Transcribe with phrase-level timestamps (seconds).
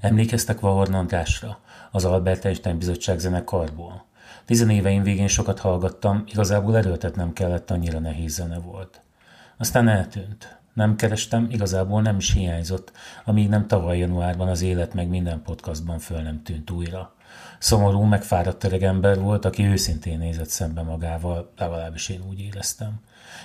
[0.00, 1.58] Emlékeztek Vahorn Andrásra,
[1.90, 4.04] az Albert Einstein Bizottság zenekarból?
[4.44, 9.00] Tizenéveim végén sokat hallgattam, igazából erőltetnem kellett, annyira nehéz zene volt.
[9.56, 10.58] Aztán eltűnt.
[10.74, 12.92] Nem kerestem, igazából nem is hiányzott,
[13.24, 17.14] amíg nem tavaly januárban az élet meg minden podcastban föl nem tűnt újra.
[17.58, 23.00] Szomorú, megfáradt öreg ember volt, aki őszintén nézett szembe magával, legalábbis én úgy éreztem.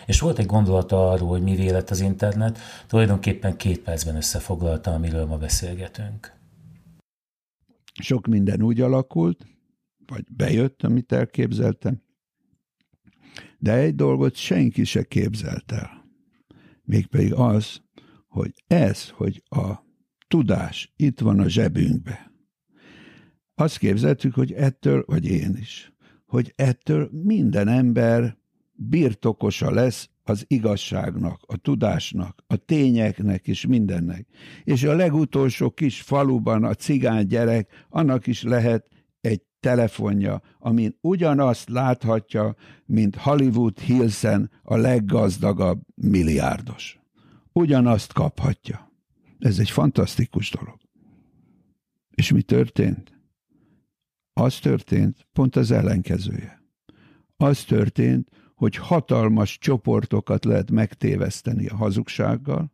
[0.05, 5.25] És volt egy gondolata arról, hogy mi lett az internet, tulajdonképpen két percben összefoglalta, amiről
[5.25, 6.41] ma beszélgetünk.
[8.01, 9.47] Sok minden úgy alakult,
[10.05, 12.01] vagy bejött, amit elképzeltem,
[13.57, 16.05] de egy dolgot senki se képzelt el.
[16.83, 17.81] Mégpedig az,
[18.27, 19.73] hogy ez, hogy a
[20.27, 22.31] tudás itt van a zsebünkbe.
[23.55, 25.93] Azt képzeltük, hogy ettől, vagy én is,
[26.25, 28.37] hogy ettől minden ember
[28.71, 34.27] birtokosa lesz az igazságnak, a tudásnak, a tényeknek és mindennek.
[34.63, 38.87] És a legutolsó kis faluban a cigány gyerek, annak is lehet
[39.21, 46.99] egy telefonja, amin ugyanazt láthatja, mint Hollywood Hillsen a leggazdagabb milliárdos.
[47.51, 48.91] Ugyanazt kaphatja.
[49.39, 50.77] Ez egy fantasztikus dolog.
[52.15, 53.11] És mi történt?
[54.33, 56.63] Az történt, pont az ellenkezője.
[57.37, 58.29] Az történt,
[58.63, 62.71] hogy hatalmas csoportokat lehet megtéveszteni a hazugsággal.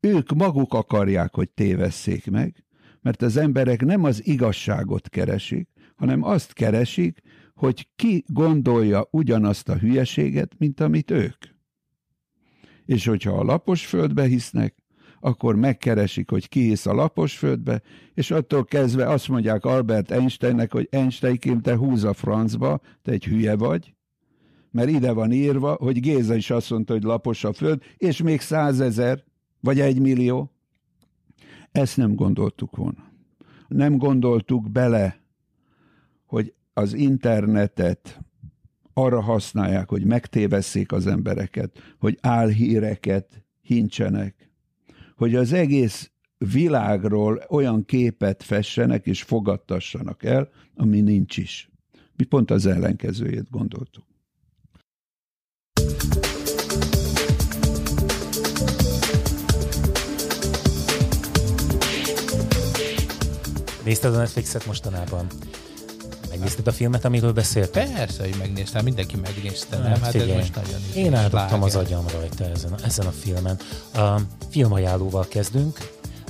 [0.00, 2.64] Ők maguk akarják, hogy tévesszék meg,
[3.00, 7.20] mert az emberek nem az igazságot keresik, hanem azt keresik,
[7.54, 11.44] hogy ki gondolja ugyanazt a hülyeséget, mint amit ők.
[12.84, 14.74] És hogyha a lapos földbe hisznek,
[15.20, 17.82] akkor megkeresik, hogy ki hisz a lapos földbe,
[18.14, 23.24] és attól kezdve azt mondják Albert Einsteinnek, hogy Einstein te húz a francba, te egy
[23.24, 23.94] hülye vagy,
[24.70, 28.40] mert ide van írva, hogy Géza is azt mondta, hogy lapos a föld, és még
[28.40, 29.24] százezer,
[29.60, 30.52] vagy egy millió.
[31.72, 33.12] Ezt nem gondoltuk volna.
[33.68, 35.20] Nem gondoltuk bele,
[36.26, 38.20] hogy az internetet
[38.92, 44.50] arra használják, hogy megtévesszék az embereket, hogy álhíreket hincsenek,
[45.16, 51.70] hogy az egész világról olyan képet fessenek és fogadtassanak el, ami nincs is.
[52.16, 54.04] Mi pont az ellenkezőjét gondoltuk.
[63.84, 65.26] Nézted a Netflixet mostanában?
[66.28, 67.92] Megnézted a filmet, amiről beszéltem?
[67.92, 69.86] Persze, hogy megnéztem, mindenki megnézte, nem?
[69.86, 73.58] Hát, hát ez most nagyon Én áldottam az agyam rajta ezen a, ezen a filmen.
[73.94, 75.78] A filmajánlóval kezdünk,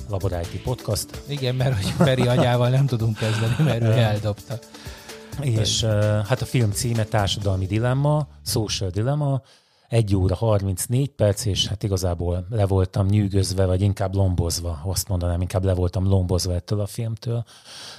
[0.09, 1.07] Laboráti Podcast.
[1.27, 4.59] Igen, mert hogy Feri agyával nem tudunk kezdeni, mert ő eldobta.
[5.41, 5.85] És
[6.27, 9.43] hát a film címe Társadalmi Dilemma, Social Dilemma,
[9.89, 15.41] egy óra 34 perc, és hát igazából le voltam nyűgözve, vagy inkább lombozva, azt mondanám,
[15.41, 17.45] inkább le voltam lombozva ettől a filmtől.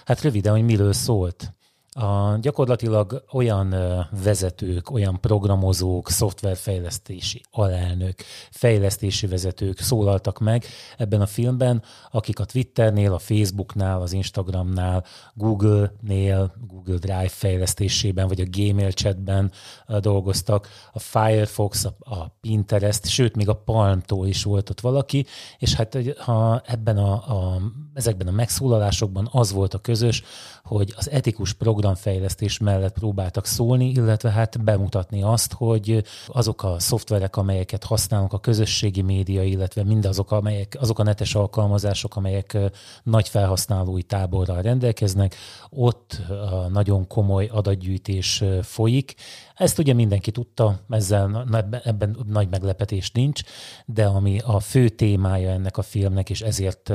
[0.05, 1.53] Hát röviden, hogy miről szólt.
[1.95, 3.75] A, gyakorlatilag olyan
[4.23, 8.19] vezetők, olyan programozók, szoftverfejlesztési alelnök,
[8.51, 10.65] fejlesztési vezetők szólaltak meg
[10.97, 18.41] ebben a filmben, akik a Twitternél, a Facebooknál, az Instagramnál, Google-nél, Google Drive fejlesztésében, vagy
[18.41, 19.51] a Gmail chatben
[19.99, 25.25] dolgoztak, a Firefox, a Pinterest, sőt, még a Palmtól is volt ott valaki,
[25.57, 27.61] és hát ha ebben a, a,
[27.93, 30.23] ezekben a megszólalásokban az volt a közös,
[30.63, 37.35] hogy az etikus programfejlesztés mellett próbáltak szólni, illetve hát bemutatni azt, hogy azok a szoftverek,
[37.35, 42.57] amelyeket használunk a közösségi média, illetve mindazok, amelyek, azok a netes alkalmazások, amelyek
[43.03, 45.35] nagy felhasználói táborral rendelkeznek,
[45.69, 46.21] ott
[46.69, 49.15] nagyon komoly adatgyűjtés folyik,
[49.61, 51.47] ezt ugye mindenki tudta, ezzel
[51.83, 53.41] ebben nagy meglepetés nincs,
[53.85, 56.91] de ami a fő témája ennek a filmnek, és ezért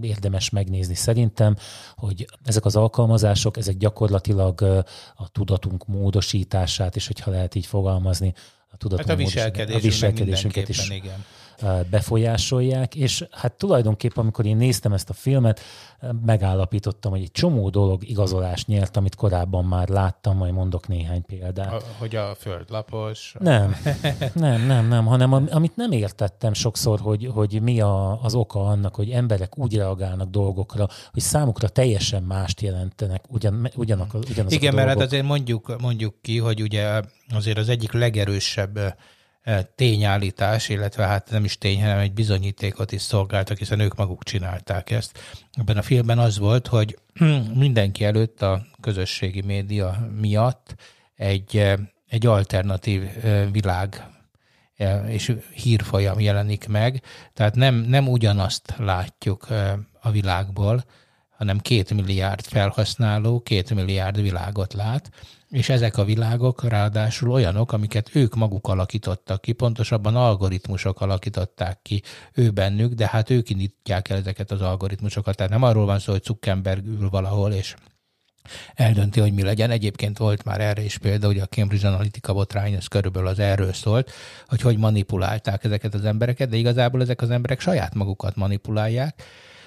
[0.00, 1.56] érdemes megnézni szerintem,
[1.94, 4.60] hogy ezek az alkalmazások, ezek gyakorlatilag
[5.14, 8.34] a tudatunk módosítását, és hogyha lehet így fogalmazni,
[8.68, 11.24] a tudatunk hát a viselkedésünket, a viselkedésünket is igen
[11.90, 15.60] befolyásolják, és hát tulajdonképpen, amikor én néztem ezt a filmet,
[16.24, 21.72] megállapítottam, hogy egy csomó dolog igazolást nyert, amit korábban már láttam, majd mondok néhány példát.
[21.72, 23.34] A, hogy a földlapos?
[23.38, 23.76] Nem,
[24.34, 28.94] nem, nem, nem, hanem amit nem értettem sokszor, hogy, hogy mi a, az oka annak,
[28.94, 34.76] hogy emberek úgy reagálnak dolgokra, hogy számukra teljesen mást jelentenek ugyan, ugyanak, ugyanazok Igen, a
[34.76, 37.00] mert hát azért mondjuk, mondjuk ki, hogy ugye
[37.34, 38.78] azért az egyik legerősebb
[39.74, 44.90] tényállítás, illetve hát nem is tény, hanem egy bizonyítékot is szolgáltak, hiszen ők maguk csinálták
[44.90, 45.18] ezt.
[45.52, 46.98] Ebben a filmben az volt, hogy
[47.54, 50.74] mindenki előtt a közösségi média miatt
[51.16, 51.74] egy,
[52.08, 53.02] egy alternatív
[53.52, 54.04] világ
[55.06, 57.02] és hírfolyam jelenik meg,
[57.32, 59.46] tehát nem, nem ugyanazt látjuk
[60.00, 60.84] a világból,
[61.36, 65.10] hanem két milliárd felhasználó, két milliárd világot lát,
[65.54, 72.02] és ezek a világok ráadásul olyanok, amiket ők maguk alakítottak ki, pontosabban algoritmusok alakították ki
[72.32, 75.36] ő bennük, de hát ők indítják el ezeket az algoritmusokat.
[75.36, 77.74] Tehát nem arról van szó, hogy Zuckerberg ül valahol, és
[78.74, 79.70] eldönti, hogy mi legyen.
[79.70, 83.72] Egyébként volt már erre is példa, hogy a Cambridge Analytica botrány, ez körülbelül az erről
[83.72, 84.10] szólt,
[84.46, 89.22] hogy hogy manipulálták ezeket az embereket, de igazából ezek az emberek saját magukat manipulálják,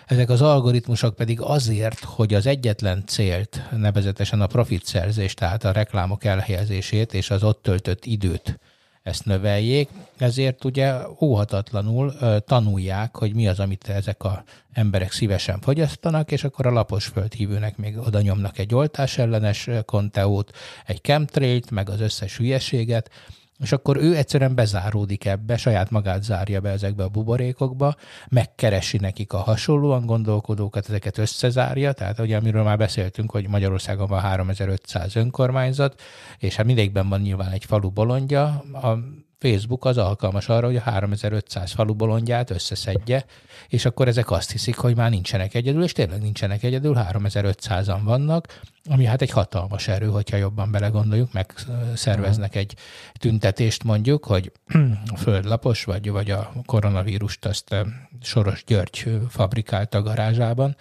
[0.08, 5.72] ezek az algoritmusok pedig azért, hogy az egyetlen célt, nevezetesen a profit szerzést, tehát a
[5.72, 8.60] reklámok elhelyezését és az ott töltött időt
[9.04, 12.14] ezt növeljék, ezért ugye óhatatlanul
[12.46, 14.44] tanulják, hogy mi az, amit ezek a
[14.74, 20.52] emberek szívesen fogyasztanak, és akkor a lapos földhívőnek még oda nyomnak egy oltás ellenes konteót,
[20.86, 23.10] egy chemtrailt, meg az összes hülyeséget,
[23.60, 27.96] és akkor ő egyszerűen bezáródik ebbe, saját magát zárja be ezekbe a buborékokba,
[28.30, 34.20] megkeresi nekik a hasonlóan gondolkodókat, ezeket összezárja, tehát ugye amiről már beszéltünk, hogy Magyarországon van
[34.20, 36.02] 3500 önkormányzat,
[36.38, 38.44] és hát mindegyikben van nyilván egy falu bolondja,
[38.74, 38.98] a
[39.40, 43.26] Facebook az alkalmas arra, hogy a 3500 falu bolondját összeszedje,
[43.68, 48.60] és akkor ezek azt hiszik, hogy már nincsenek egyedül, és tényleg nincsenek egyedül, 3500-an vannak,
[48.90, 51.54] ami hát egy hatalmas erő, hogyha jobban belegondoljuk, meg
[51.94, 52.76] szerveznek egy
[53.20, 54.52] tüntetést mondjuk, hogy
[55.14, 57.76] a földlapos, vagy, vagy a koronavírust azt
[58.22, 60.76] Soros György fabrikálta a garázsában,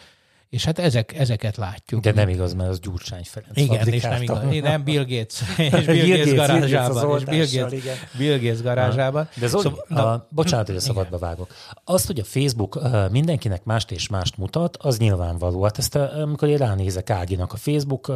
[0.50, 2.00] és hát ezek, ezeket látjuk.
[2.00, 4.38] De nem igaz, mert az Gyurcsány Ferenc Igen, és nem igaz.
[4.62, 5.42] Nem Bill Gates,
[5.78, 7.18] és Bill Gates garázsában.
[7.18, 7.84] És Bill Gates,
[8.18, 9.28] Bill Gates garázsában.
[9.40, 11.54] De Zoli, szóval, a, bocsánat, hogy a szabadba vágok.
[11.84, 15.62] Azt, hogy a Facebook mindenkinek mást és mást mutat, az nyilvánvaló.
[15.62, 18.12] Hát ezt, amikor én ránézek Áginak a Facebook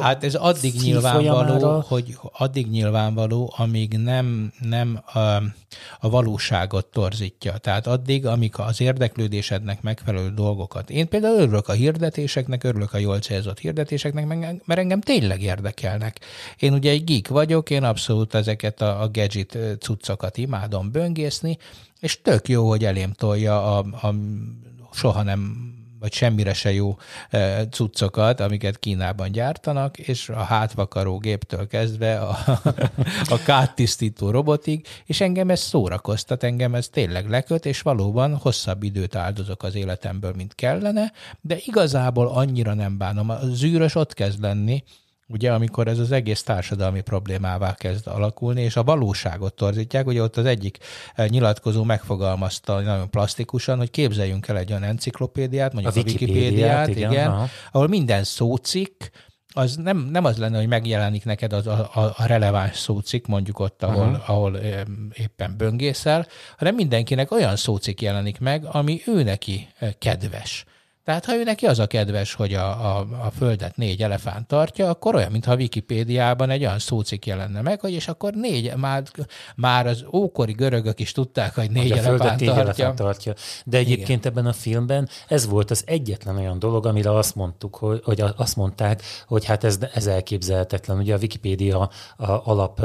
[0.00, 5.18] Hát ez addig nyilvánvaló, hogy addig nyilvánvaló, amíg nem, nem a,
[6.00, 7.56] a valóságot torzítja.
[7.56, 10.90] Tehát addig, amíg az érdeklődésednek megfelelő dolgokat.
[10.90, 14.26] Én például örülök a hirdetéseknek, örülök a jól célzott hirdetéseknek,
[14.64, 16.20] mert engem tényleg érdekelnek.
[16.58, 21.58] Én ugye egy geek vagyok, én abszolút ezeket a, a gadget cuccokat imádom böngészni,
[22.00, 24.14] és tök jó, hogy elém tolja a, a
[24.92, 26.96] soha nem vagy semmire se jó
[27.70, 32.38] cuccokat, amiket Kínában gyártanak, és a hátvakaró géptől kezdve a,
[33.34, 39.14] a káttisztító robotig, és engem ez szórakoztat, engem ez tényleg leköt, és valóban hosszabb időt
[39.14, 43.30] áldozok az életemből, mint kellene, de igazából annyira nem bánom.
[43.30, 44.84] A zűrös ott kezd lenni,
[45.28, 50.36] ugye, amikor ez az egész társadalmi problémává kezd alakulni, és a valóságot torzítják, ugye ott
[50.36, 50.78] az egyik
[51.14, 56.88] eh, nyilatkozó megfogalmazta nagyon plastikusan, hogy képzeljünk el egy olyan enciklopédiát, mondjuk a, a Wikipédiát,
[56.88, 59.02] igen, igen ahol minden szócikk,
[59.54, 63.82] az nem, nem az lenne, hogy megjelenik neked az, a, a, releváns szócikk, mondjuk ott,
[63.82, 64.30] ahol, uh-huh.
[64.30, 64.56] ahol
[65.12, 66.26] éppen böngészel,
[66.56, 70.64] hanem mindenkinek olyan szócikk jelenik meg, ami ő neki eh, kedves.
[71.06, 74.88] Tehát ha ő neki az a kedves, hogy a, a, a Földet négy elefánt tartja,
[74.88, 79.02] akkor olyan, mintha a Wikipédiában egy olyan szócik jelenne meg, hogy és akkor négy, már,
[79.56, 82.62] már az ókori görögök is tudták, hogy négy, hogy elefánt, négy tartja.
[82.62, 83.34] elefánt tartja.
[83.64, 84.32] De egyébként Igen.
[84.32, 88.56] ebben a filmben ez volt az egyetlen olyan dolog, amire azt mondtuk, hogy, hogy azt
[88.56, 90.98] mondták, hogy hát ez, ez elképzelhetetlen.
[90.98, 91.90] Ugye a Wikipédia a
[92.44, 92.80] alap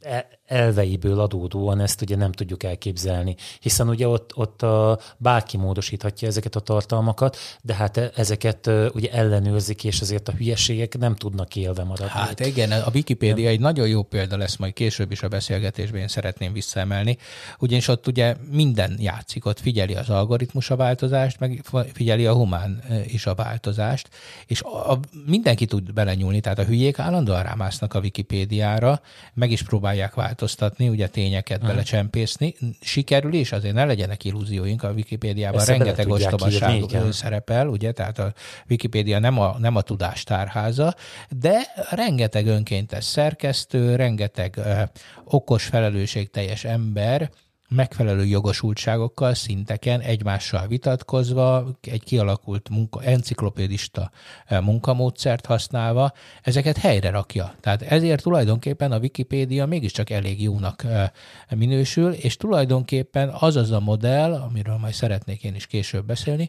[0.00, 6.28] e, elveiből adódóan ezt ugye nem tudjuk elképzelni, hiszen ugye ott, ott a, bárki módosíthatja
[6.28, 11.84] ezeket a tartalmakat, de hát ezeket ugye ellenőrzik, és azért a hülyeségek nem tudnak élve
[11.84, 12.08] maradni.
[12.08, 16.08] Hát igen, a Wikipédia egy nagyon jó példa lesz majd később is a beszélgetésben, én
[16.08, 17.16] szeretném visszaemelni,
[17.58, 22.82] ugyanis ott ugye minden játszik, ott figyeli az algoritmus a változást, meg figyeli a humán
[23.06, 24.08] is a változást,
[24.46, 29.00] és a, a, mindenki tud belenyúlni, tehát a hülyék állandóan rámásznak a Wikipédiára,
[29.34, 31.68] meg is próbálják változni változtatni, ugye tényeket hmm.
[31.68, 32.54] belecsempészni.
[32.80, 38.32] Sikerül is, azért ne legyenek illúzióink, a Wikipédiában Ezt rengeteg ostobaság szerepel, ugye, tehát a
[38.68, 40.94] Wikipédia nem a, nem a tudástárháza,
[41.28, 44.82] de rengeteg önkéntes szerkesztő, rengeteg uh,
[45.24, 47.30] okos, felelősségteljes ember,
[47.74, 54.10] megfelelő jogosultságokkal, szinteken egymással vitatkozva, egy kialakult munka, enciklopédista
[54.46, 56.12] eh, munkamódszert használva,
[56.42, 57.54] ezeket helyre rakja.
[57.60, 61.10] Tehát ezért tulajdonképpen a Wikipédia mégiscsak elég jónak eh,
[61.56, 66.48] minősül, és tulajdonképpen az az a modell, amiről majd szeretnék én is később beszélni,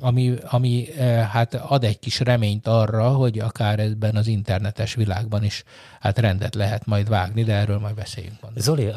[0.00, 5.44] ami, ami eh, hát ad egy kis reményt arra, hogy akár ebben az internetes világban
[5.44, 5.64] is
[6.00, 8.36] hát rendet lehet majd vágni, de erről majd beszéljünk.
[8.40, 8.62] Mondani.
[8.64, 8.92] Zoli,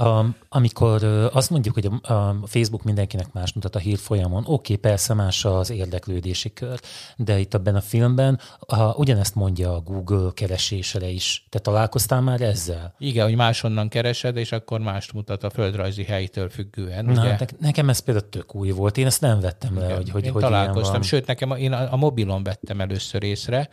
[0.49, 4.75] amikor azt mondjuk, hogy a, a Facebook mindenkinek más mutat a hír folyamon, oké, okay,
[4.75, 6.79] persze más az érdeklődési kör,
[7.15, 11.45] de itt ebben a filmben a, ugyanezt mondja a Google keresésre is.
[11.49, 12.93] Te találkoztál már ezzel?
[12.97, 17.05] Igen, hogy máshonnan keresed, és akkor mást mutat a földrajzi helytől függően.
[17.05, 17.37] Na, ugye?
[17.59, 20.71] nekem ez például tök új volt, én ezt nem vettem le, hogy, hogy, hogy ilyen
[20.85, 21.01] találkoztam.
[21.19, 23.69] Sőt, nekem én a, a mobilon vettem először észre,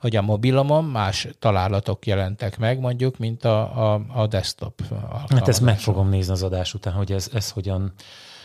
[0.00, 4.82] hogy a mobilomon más találatok jelentek meg, mondjuk, mint a, a, a desktop
[5.28, 7.92] Hát ezt meg fogom nézni az adás után, hogy ez, ez hogyan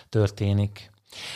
[0.10, 0.92] történik.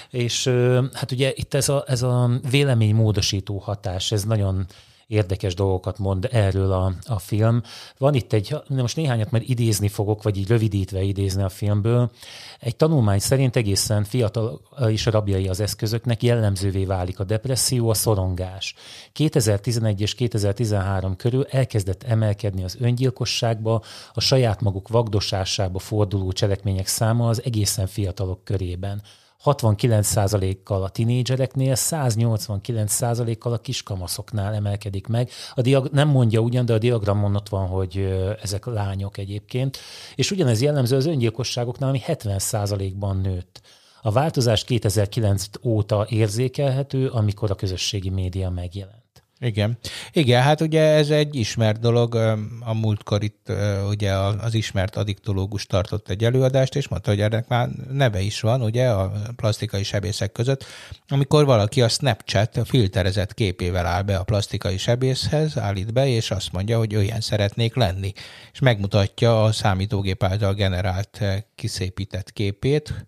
[0.10, 0.48] És
[0.94, 4.66] hát ugye itt ez a, ez a véleménymódosító hatás, ez nagyon
[5.08, 7.62] érdekes dolgokat mond erről a, a film.
[7.98, 12.12] Van itt egy, most néhányat már idézni fogok, vagy így rövidítve idézni a filmből.
[12.60, 18.76] Egy tanulmány szerint egészen fiatal is rabjai az eszközöknek jellemzővé válik a depresszió, a szorongás.
[19.12, 23.82] 2011 és 2013 körül elkezdett emelkedni az öngyilkosságba,
[24.14, 29.02] a saját maguk vagdosásába forduló cselekmények száma az egészen fiatalok körében.
[29.44, 35.30] 69%-kal a tinédzsereknél, 189%-kal a kiskamaszoknál emelkedik meg.
[35.54, 37.98] A diag- nem mondja ugyan, de a diagramon ott van, hogy
[38.42, 39.78] ezek lányok egyébként.
[40.16, 43.62] És ugyanez jellemző az öngyilkosságoknál, ami 70%-ban nőtt.
[44.02, 49.05] A változás 2009 óta érzékelhető, amikor a közösségi média megjelent.
[49.40, 49.78] Igen.
[50.12, 52.16] Igen, hát ugye ez egy ismert dolog.
[52.60, 53.52] A múltkor itt
[53.90, 58.62] ugye az ismert adiktológus tartott egy előadást, és mondta, hogy ennek már neve is van,
[58.62, 60.66] ugye, a plastikai sebészek között,
[61.08, 66.52] amikor valaki a Snapchat filterezett képével áll be a plastikai sebészhez, állít be, és azt
[66.52, 68.14] mondja, hogy olyan szeretnék lenni.
[68.54, 71.22] És megmutatja a számítógép által generált
[71.56, 73.06] kiszépített képét,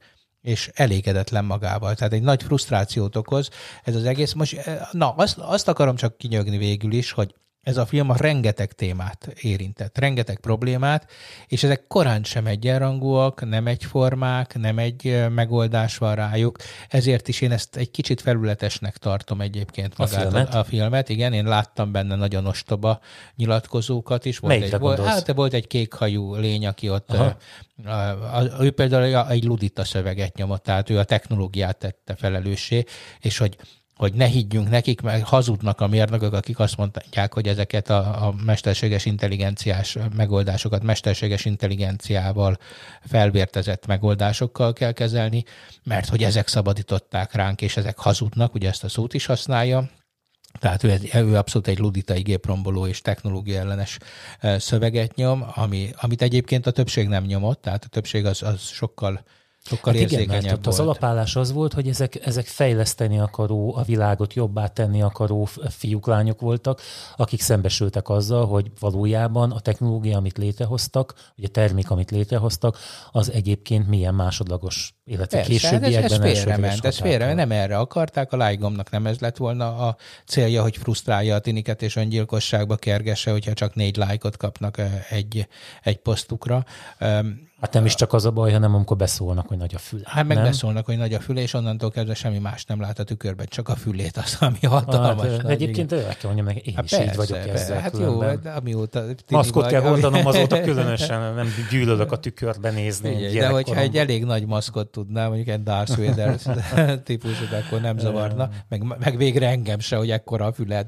[0.47, 1.95] és elégedetlen magával.
[1.95, 3.49] Tehát egy nagy frusztrációt okoz
[3.83, 4.33] ez az egész.
[4.33, 7.35] Most, eh, na, azt, azt akarom csak kinyögni végül is, hogy
[7.67, 11.11] ez a film a rengeteg témát érintett, rengeteg problémát,
[11.47, 16.57] és ezek korán sem egyenrangúak, nem egyformák, nem egy megoldás van rájuk,
[16.89, 20.53] ezért is én ezt egy kicsit felületesnek tartom egyébként magát a filmet.
[20.53, 21.09] A, a filmet.
[21.09, 22.99] Igen, én láttam benne nagyon ostoba
[23.35, 24.39] nyilatkozókat is.
[24.39, 27.37] Volt egy, volt, hát volt egy kékhajú lény, aki ott, a,
[27.85, 32.83] a, a, ő például egy ludita szöveget nyomott, tehát ő a technológiát tette felelőssé,
[33.19, 33.57] és hogy
[33.97, 38.33] hogy ne higgyünk nekik, meg hazudnak a mérnökök, akik azt mondják, hogy ezeket a, a
[38.45, 42.57] mesterséges intelligenciás megoldásokat mesterséges intelligenciával
[43.05, 45.43] felvértezett megoldásokkal kell kezelni,
[45.83, 49.89] mert hogy ezek szabadították ránk, és ezek hazudnak, ugye ezt a szót is használja,
[50.59, 53.97] tehát ő, ő abszolút egy luditai gépromboló és technológia ellenes
[54.41, 59.23] szöveget nyom, ami, amit egyébként a többség nem nyomott, tehát a többség az, az sokkal
[59.67, 63.83] Sokkal hát igen, mert ott az alapállás az volt, hogy ezek, ezek fejleszteni akaró, a
[63.83, 66.81] világot jobbá tenni akaró fiúk, lányok voltak,
[67.15, 72.77] akik szembesültek azzal, hogy valójában a technológia, amit létrehoztak, vagy a termék, amit létrehoztak,
[73.11, 78.31] az egyébként milyen másodlagos, illetve Persze, későbbiekben ez, ez félrement, ez félre, nem erre akarták,
[78.33, 83.31] a lájgomnak nem ez lett volna a célja, hogy frusztrálja a tiniket és öngyilkosságba kergesse,
[83.31, 85.47] hogyha csak négy lájkot kapnak egy,
[85.83, 86.65] egy posztukra.
[87.61, 90.03] Hát nem is csak az a baj, hanem amikor beszólnak, hogy nagy a füle.
[90.05, 90.45] Hát meg nem?
[90.45, 93.69] beszólnak, hogy nagy a füle, és onnantól kezdve semmi más nem lát a tükörben, csak
[93.69, 95.27] a fülét az, ami hatalmas.
[95.27, 97.79] Hát, nagy, egyébként ő kell mondjam, meg én hát is persze, így vagyok persze, ezzel.
[97.79, 98.31] Hát különben.
[98.31, 99.03] jó, de amióta...
[99.29, 103.15] Maszkot kell mondanom, azóta különösen nem gyűlölök a tükörbe nézni.
[103.15, 106.39] Ugye, de hogyha egy elég nagy maszkot tudnám, mondjuk egy Darth Vader
[107.05, 110.87] típusú, akkor nem zavarna, meg, meg végre engem se, hogy ekkora a füled.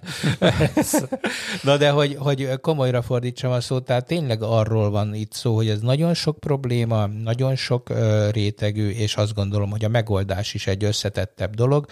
[1.63, 5.69] Na de hogy, hogy komolyra fordítsam a szót, tehát tényleg arról van itt szó, hogy
[5.69, 7.89] ez nagyon sok probléma, probléma, nagyon sok
[8.32, 11.86] rétegű, és azt gondolom, hogy a megoldás is egy összetettebb dolog,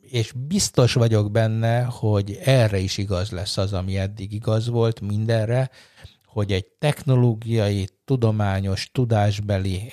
[0.00, 5.70] és biztos vagyok benne, hogy erre is igaz lesz az, ami eddig igaz volt mindenre,
[6.24, 9.92] hogy egy technológiai, tudományos, tudásbeli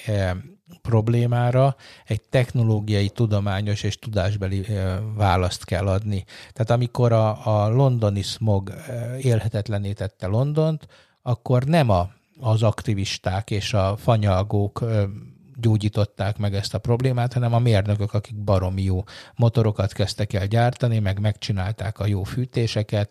[0.82, 4.66] problémára egy technológiai, tudományos és tudásbeli
[5.16, 6.24] választ kell adni.
[6.54, 8.74] Tehát amikor a, a londoni smog
[9.22, 10.88] élhetetlené tette Londont,
[11.22, 14.86] akkor nem a az aktivisták és a fanyalgók
[15.60, 19.04] gyógyították meg ezt a problémát, hanem a mérnökök, akik baromi jó
[19.36, 23.10] motorokat kezdtek el gyártani, meg megcsinálták a jó fűtéseket,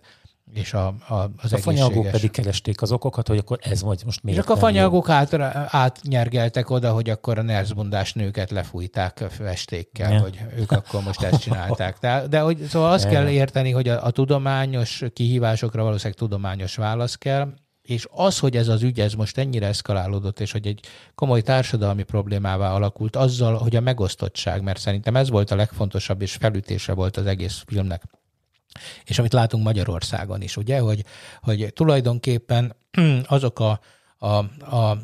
[0.52, 4.23] és a, a, az A fanyalgók pedig keresték az okokat, hogy akkor ez vagy most
[4.23, 5.35] miért És akkor a fanyalgók át,
[5.75, 10.21] átnyergeltek oda, hogy akkor a nerzbundás nőket lefújták festékkel, ja.
[10.21, 11.99] hogy ők akkor most ezt csinálták.
[11.99, 13.11] De, de hogy, szóval azt ja.
[13.11, 17.52] kell érteni, hogy a, a tudományos kihívásokra valószínűleg tudományos válasz kell,
[17.87, 20.81] és az, hogy ez az ügy ez most ennyire eszkalálódott, és hogy egy
[21.14, 26.35] komoly társadalmi problémává alakult, azzal, hogy a megosztottság, mert szerintem ez volt a legfontosabb, és
[26.35, 28.02] felütése volt az egész filmnek.
[29.05, 31.05] És amit látunk Magyarországon is, ugye, hogy,
[31.40, 32.76] hogy tulajdonképpen
[33.26, 33.81] azok a,
[34.19, 34.37] a,
[34.76, 34.99] a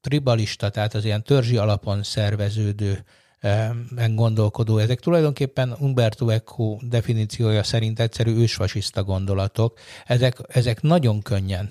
[0.00, 3.04] tribalista, tehát az ilyen törzsi alapon szerveződő
[4.14, 4.78] gondolkodó.
[4.78, 9.78] Ezek tulajdonképpen Umberto Eco definíciója szerint egyszerű ősfasiszta gondolatok.
[10.06, 11.70] Ezek, ezek nagyon könnyen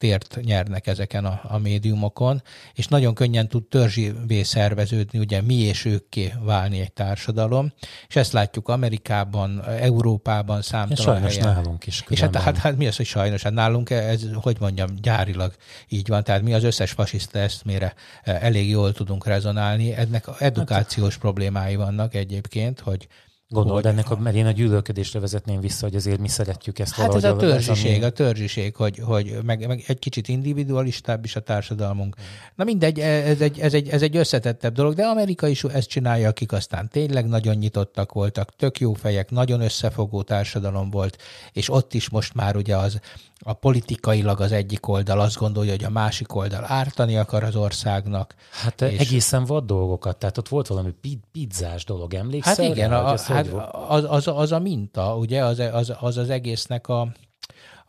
[0.00, 2.42] tért nyernek ezeken a, a médiumokon,
[2.74, 7.72] és nagyon könnyen tud törzsivé szerveződni, ugye mi és őkké válni egy társadalom,
[8.08, 11.54] és ezt látjuk Amerikában, Európában, számtalan sajnos helyen.
[11.54, 12.04] nálunk is.
[12.08, 13.42] És hát, hát, hát mi az, hogy sajnos?
[13.42, 15.54] Hát nálunk ez, hogy mondjam, gyárilag
[15.88, 16.24] így van.
[16.24, 19.94] Tehát mi az összes fasiszta eszmére elég jól tudunk rezonálni.
[19.94, 23.08] Ennek edukációs problémái vannak egyébként, hogy,
[23.52, 27.14] Gondolod, ennek a, mert én a gyűlölködésre vezetném vissza, hogy azért mi szeretjük ezt Hát
[27.14, 31.40] ez a törzsiség, a, a törzsiség, hogy, hogy meg, meg egy kicsit individualistább is a
[31.40, 32.16] társadalmunk.
[32.54, 36.28] Na mindegy, ez egy, ez, egy, ez egy összetettebb dolog, de Amerika is ezt csinálja,
[36.28, 41.16] akik aztán tényleg nagyon nyitottak voltak, tök jó fejek, nagyon összefogó társadalom volt,
[41.52, 43.00] és ott is most már ugye az
[43.44, 48.34] a politikailag az egyik oldal azt gondolja, hogy a másik oldal ártani akar az országnak.
[48.50, 48.98] Hát és...
[48.98, 50.94] egészen vad dolgokat, tehát ott volt valami
[51.32, 52.54] pizzás dolog, emlékszel?
[52.54, 53.52] Hát igen, a, hát
[53.88, 57.12] az, az, az a minta, ugye, az, az, az az egésznek a,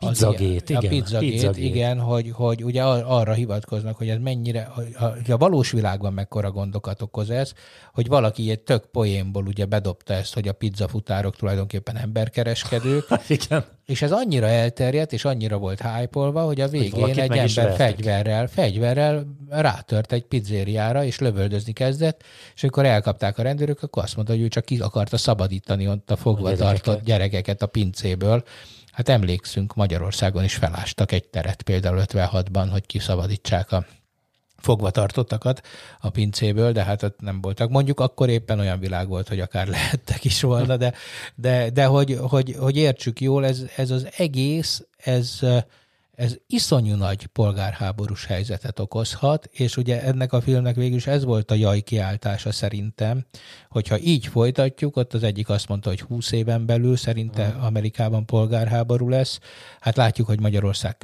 [0.08, 0.86] Pizzagét, igen.
[0.86, 5.72] A pizzagét, pizzagét, igen, hogy, hogy ugye arra hivatkoznak, hogy ez mennyire, hogy a valós
[5.72, 7.54] világban mekkora gondokat okoz ez,
[7.94, 13.08] hogy valaki egy tök poénból ugye bedobta ezt, hogy a pizzafutárok tulajdonképpen emberkereskedők.
[13.28, 13.66] igen.
[13.86, 18.48] És ez annyira elterjedt, és annyira volt hype hogy a végén hogy egy ember fegyverrel,
[18.48, 22.24] fegyverrel rátört egy pizzériára, és lövöldözni kezdett,
[22.56, 26.12] és amikor elkapták a rendőrök, akkor azt mondta, hogy ő csak ki akarta szabadítani ott
[26.12, 28.44] a fogva a tartott gyerekeket a pincéből.
[28.92, 33.86] Hát emlékszünk, Magyarországon is felástak egy teret például 56-ban, hogy kiszabadítsák a
[34.58, 35.62] fogva tartottakat
[36.00, 37.70] a pincéből, de hát ott nem voltak.
[37.70, 40.94] Mondjuk akkor éppen olyan világ volt, hogy akár lehettek is volna, de,
[41.36, 45.40] de, de hogy, hogy, hogy értsük jól, ez, ez az egész, ez,
[46.22, 51.52] ez iszonyú nagy polgárháborús helyzetet okozhat, és ugye ennek a filmnek végül is ez volt
[51.52, 53.26] a jaj kiáltása szerintem,
[53.70, 59.10] hogyha így folytatjuk, ott az egyik azt mondta, hogy 20 éven belül szerinte Amerikában polgárháború
[59.10, 59.40] lesz.
[59.80, 60.98] Hát látjuk, hogy Magyarország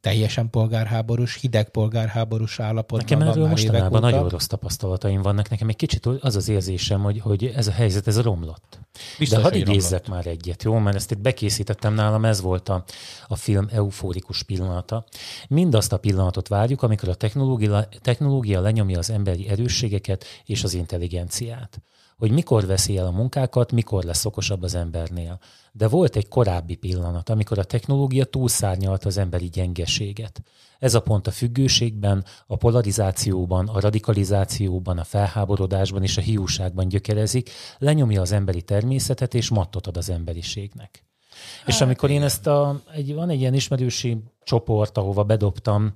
[0.00, 5.48] teljesen polgárháborús, hideg polgárháborús állapotban Nekem van már mostanában nagyon rossz tapasztalataim vannak.
[5.48, 8.80] Nekem egy kicsit az az érzésem, hogy, hogy ez a helyzet, ez romlott.
[9.18, 10.78] Biztos, De hadd idézzek már egyet, jó?
[10.78, 12.84] Mert ezt itt bekészítettem nálam, ez volt a,
[13.26, 15.04] a film eufórikus pillanata.
[15.48, 21.82] Mindazt a pillanatot várjuk, amikor a technológia, technológia lenyomja az emberi erősségeket és az intelligenciát
[22.20, 25.38] hogy mikor veszi el a munkákat, mikor lesz okosabb az embernél.
[25.72, 30.42] De volt egy korábbi pillanat, amikor a technológia túlszárnyalta az emberi gyengeséget.
[30.78, 37.50] Ez a pont a függőségben, a polarizációban, a radikalizációban, a felháborodásban és a hiúságban gyökerezik,
[37.78, 41.09] lenyomja az emberi természetet és mattot ad az emberiségnek.
[41.58, 45.90] Hát, és amikor én ezt a, egy, van egy ilyen ismerősi csoport, ahova bedobtam,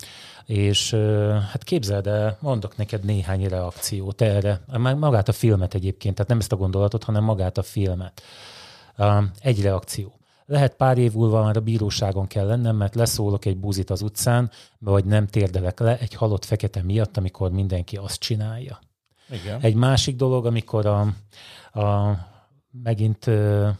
[0.46, 0.94] és
[1.50, 4.60] hát képzeld el, mondok neked néhány reakciót erre,
[4.96, 8.22] magát a filmet egyébként, tehát nem ezt a gondolatot, hanem magát a filmet.
[9.40, 10.12] Egy reakció.
[10.46, 14.50] Lehet pár év múlva már a bíróságon kell lennem, mert leszólok egy búzit az utcán,
[14.78, 18.78] vagy nem térdelek le egy halott fekete miatt, amikor mindenki azt csinálja.
[19.30, 19.60] Igen.
[19.60, 21.00] Egy másik dolog, amikor a,
[21.80, 22.16] a
[22.82, 23.30] megint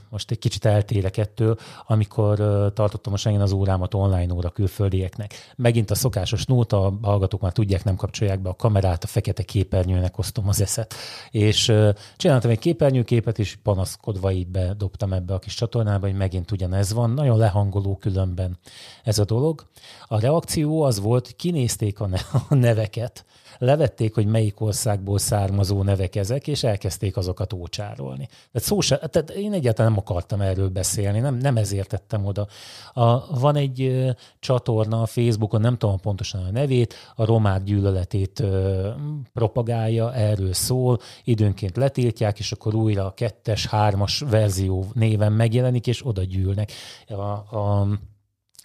[0.09, 2.37] most egy kicsit eltérek ettől, amikor
[2.75, 5.35] tartottam most megint az órámat online óra külföldieknek.
[5.57, 9.43] Megint a szokásos nóta, a hallgatók már tudják, nem kapcsolják be a kamerát, a fekete
[9.43, 10.95] képernyőnek osztom az eszet.
[11.31, 11.73] És
[12.17, 17.11] csináltam egy képernyőképet, és panaszkodva így bedobtam ebbe a kis csatornába, hogy megint ugyanez van.
[17.11, 18.59] Nagyon lehangoló különben
[19.05, 19.67] ez a dolog.
[20.07, 22.09] A reakció az volt, kinézték a,
[22.49, 23.25] neveket,
[23.65, 28.27] levették, hogy melyik országból származó nevek ezek, és elkezdték azokat ócsárolni.
[28.27, 32.47] Tehát, szó se, tehát én egyáltalán nem akartam erről beszélni, nem, nem ezért tettem oda.
[32.93, 38.41] A, van egy ö, csatorna a Facebookon, nem tudom pontosan a nevét, a romák gyűlöletét
[38.41, 38.89] ö,
[39.33, 46.07] propagálja, erről szól, időnként letiltják, és akkor újra a kettes, hármas verzió néven megjelenik, és
[46.07, 46.73] oda gyűlnek.
[47.09, 47.23] A,
[47.57, 47.89] a,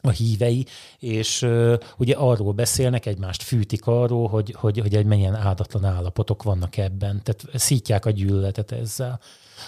[0.02, 0.66] a hívei,
[1.00, 6.44] és uh, ugye arról beszélnek, egymást fűtik arról, hogy, hogy, hogy egy milyen áldatlan állapotok
[6.44, 7.22] vannak ebben.
[7.24, 9.20] Tehát szítják a gyűlöletet ezzel.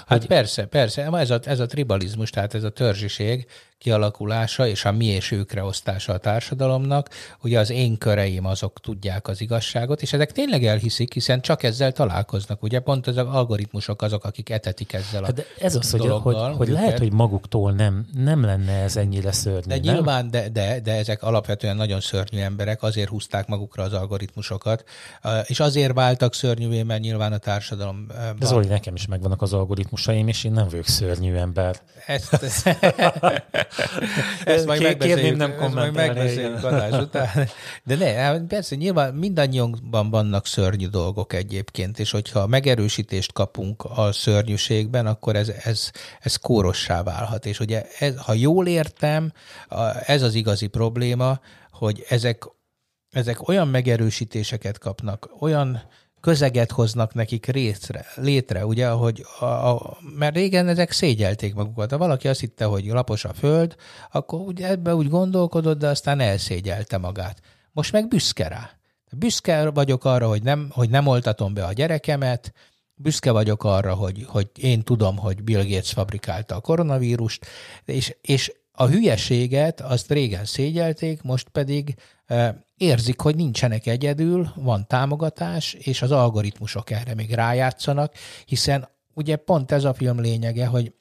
[0.07, 0.27] Hát hogy...
[0.27, 1.09] persze, persze.
[1.11, 3.47] Ez a, ez a tribalizmus, tehát ez a törzsiség,
[3.81, 7.09] kialakulása és a mi és őkre osztása a társadalomnak.
[7.43, 11.91] Ugye az én köreim azok tudják az igazságot, és ezek tényleg elhiszik, hiszen csak ezzel
[11.91, 12.63] találkoznak.
[12.63, 16.35] Ugye pont az algoritmusok azok, akik etetik ezzel a hát de Ez az, hogy, hogy,
[16.55, 19.67] hogy lehet, hogy maguktól nem, nem lenne ez ennyire szörnyű.
[19.67, 19.93] De nem?
[19.93, 24.83] nyilván, de, de, de ezek alapvetően nagyon szörnyű emberek, azért húzták magukra az algoritmusokat,
[25.45, 28.07] és azért váltak szörnyűvé, mert nyilván a társadalom...
[28.39, 31.75] De Zoli, nekem is megvannak az algoritmusaim, és én nem vagyok szörnyű ember.
[32.05, 32.33] Ezt,
[34.43, 37.47] ezt majd megbeszéljük, nem ezt majd megbeszéljük adás után.
[37.83, 45.05] De ne, persze nyilván mindannyiunkban vannak szörnyű dolgok egyébként, és hogyha megerősítést kapunk a szörnyűségben,
[45.05, 47.45] akkor ez, ez, ez kórossá válhat.
[47.45, 49.31] És ugye ez, ha jól értem,
[50.05, 51.39] ez az igazi probléma,
[51.71, 52.43] hogy ezek,
[53.11, 55.81] ezek olyan megerősítéseket kapnak, olyan
[56.21, 61.91] közeget hoznak nekik részre, létre, ugye, hogy a, a, mert régen ezek szégyelték magukat.
[61.91, 63.75] Ha valaki azt hitte, hogy lapos a föld,
[64.11, 67.41] akkor ugye ebbe úgy gondolkodott, de aztán elszégyelte magát.
[67.71, 68.69] Most meg büszke rá.
[69.17, 72.53] Büszke vagyok arra, hogy nem, hogy nem oltatom be a gyerekemet,
[72.95, 77.45] büszke vagyok arra, hogy, hogy én tudom, hogy Bill Gates fabrikálta a koronavírust,
[77.85, 81.95] és, és a hülyeséget azt régen szégyelték, most pedig
[82.77, 88.13] érzik, hogy nincsenek egyedül, van támogatás, és az algoritmusok erre még rájátszanak,
[88.45, 90.93] hiszen ugye pont ez a film lényege, hogy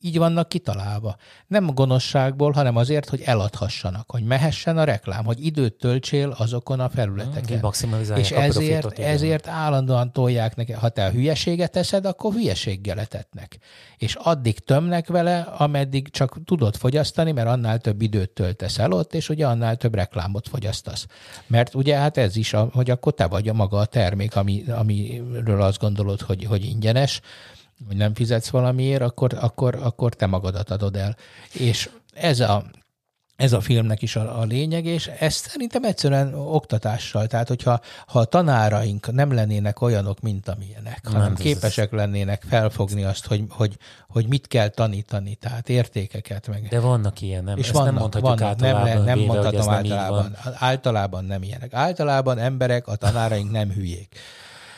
[0.00, 1.16] így vannak kitalálva.
[1.46, 6.80] Nem a gonoszságból, hanem azért, hogy eladhassanak, hogy mehessen a reklám, hogy időt töltsél azokon
[6.80, 7.42] a felületeken.
[8.18, 13.58] És ezért, ezért állandóan tolják neki, ha te a hülyeséget teszed, akkor hülyeséggel etetnek.
[13.96, 19.14] És addig tömnek vele, ameddig csak tudod fogyasztani, mert annál több időt töltesz el ott,
[19.14, 21.06] és ugye annál több reklámot fogyasztasz.
[21.46, 24.64] Mert ugye hát ez is, a, hogy akkor te vagy a maga a termék, ami,
[24.68, 27.20] amiről azt gondolod, hogy, hogy ingyenes,
[27.86, 31.16] hogy nem fizetsz valamiért, akkor, akkor, akkor te magadat adod el.
[31.52, 32.64] És ez a,
[33.40, 38.18] ez a filmnek is a, a lényeg, és ezt szerintem egyszerűen oktatással, tehát hogyha ha
[38.18, 41.98] a tanáraink nem lennének olyanok, mint amilyenek, nem, hanem képesek ez...
[41.98, 43.76] lennének felfogni azt, hogy, hogy,
[44.08, 46.66] hogy mit kell tanítani, tehát értékeket meg.
[46.68, 47.56] De vannak ilyen, nem?
[47.56, 48.88] És Ezt vannak, nem mondhatjuk vannak, általában.
[48.88, 50.36] Nem, nem véve, mondhatom általában.
[50.54, 51.74] Általában nem ilyenek.
[51.74, 54.18] Általában emberek, a tanáraink nem hülyék.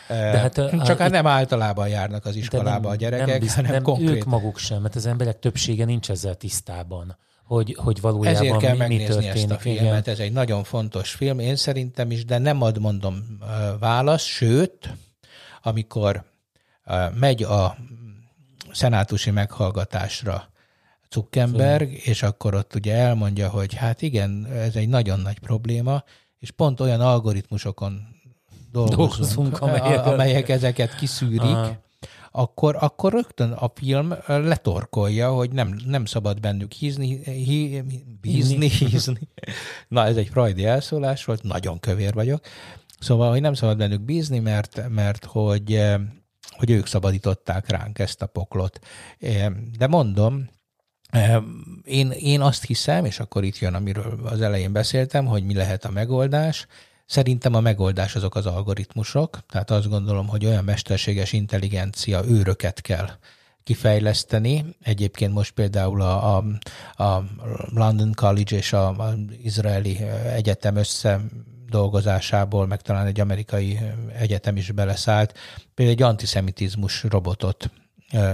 [0.08, 3.70] De hát, Csak hát nem általában járnak az iskolába nem, a gyerekek, nem, bizt, hanem
[3.70, 4.08] nem konkrét.
[4.08, 8.72] ők maguk sem, mert az emberek többsége nincs ezzel tisztában hogy, hogy valójában Ezért kell
[8.72, 9.42] mi, megnézni mi történik.
[9.42, 10.02] ezt a filmet, igen.
[10.04, 13.38] ez egy nagyon fontos film, én szerintem is, de nem ad, mondom,
[13.78, 14.94] válasz, sőt,
[15.62, 16.24] amikor
[17.14, 17.76] megy a
[18.72, 20.50] szenátusi meghallgatásra
[21.10, 22.10] Zuckerberg, Fő.
[22.10, 26.04] és akkor ott ugye elmondja, hogy hát igen, ez egy nagyon nagy probléma,
[26.38, 28.11] és pont olyan algoritmusokon
[28.72, 31.76] dolgozunk, dolgozunk amelyek, amelyek ezeket kiszűrik, Aha.
[32.30, 37.82] akkor, akkor rögtön a film letorkolja, hogy nem, nem szabad bennük hízni, hí,
[38.20, 39.28] bízni, hízni.
[39.88, 42.40] Na, ez egy frajdi elszólás volt, nagyon kövér vagyok.
[42.98, 45.82] Szóval, hogy nem szabad bennük bízni, mert, mert hogy,
[46.50, 48.78] hogy ők szabadították ránk ezt a poklot.
[49.78, 50.48] De mondom,
[51.84, 55.84] én, én azt hiszem, és akkor itt jön, amiről az elején beszéltem, hogy mi lehet
[55.84, 56.66] a megoldás,
[57.12, 63.08] Szerintem a megoldás azok az algoritmusok, tehát azt gondolom, hogy olyan mesterséges intelligencia őröket kell
[63.64, 64.76] kifejleszteni.
[64.82, 66.44] Egyébként most például a, a,
[67.02, 67.24] a
[67.74, 69.98] London College és a, a izraeli
[70.34, 71.20] egyetem össze
[71.68, 73.78] dolgozásából, meg talán egy amerikai
[74.18, 75.38] egyetem is beleszállt,
[75.74, 77.70] például egy antiszemitizmus robotot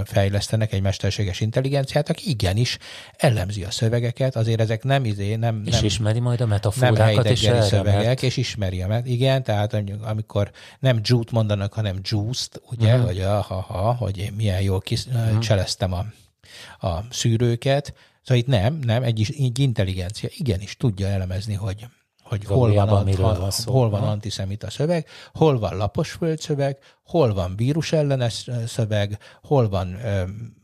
[0.05, 2.77] fejlesztenek egy mesterséges intelligenciát, aki igenis
[3.17, 7.43] elemzi a szövegeket, azért ezek nem izé, nem, és nem, ismeri majd a metaforákat és
[7.43, 8.23] erre, szövegek, mert...
[8.23, 13.05] és ismeri a igen, tehát amikor nem jute mondanak, hanem juiced, ugye, uh-huh.
[13.05, 15.39] hogy ha, hogy én milyen jól kis, uh-huh.
[15.39, 16.05] cseleztem a,
[16.87, 21.85] a szűrőket, szóval itt nem, nem, egy, egy intelligencia igenis tudja elemezni, hogy
[22.29, 27.33] hogy hol van, ant, van szó, hol van antiszemita szöveg, hol van lapos földszöveg, hol
[27.33, 29.97] van vírus ellenes szöveg, hol van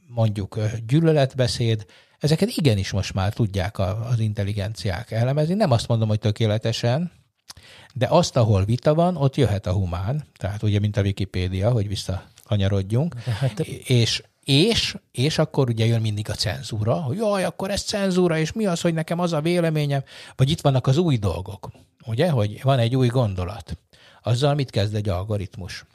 [0.08, 1.86] mondjuk gyűlöletbeszéd,
[2.19, 5.54] ezeket igenis most már tudják az intelligenciák elemezni.
[5.54, 7.12] Nem azt mondom, hogy tökéletesen,
[7.93, 11.88] de azt, ahol vita van, ott jöhet a humán, tehát ugye, mint a Wikipédia, hogy
[11.88, 17.82] visszakanyarodjunk, hát, és és, és akkor ugye jön mindig a cenzúra, hogy jaj, akkor ez
[17.82, 20.04] cenzúra, és mi az, hogy nekem az a véleményem,
[20.36, 21.70] vagy itt vannak az új dolgok,
[22.06, 23.78] ugye, hogy van egy új gondolat.
[24.24, 25.86] Azzal mit kezd egy algoritmus?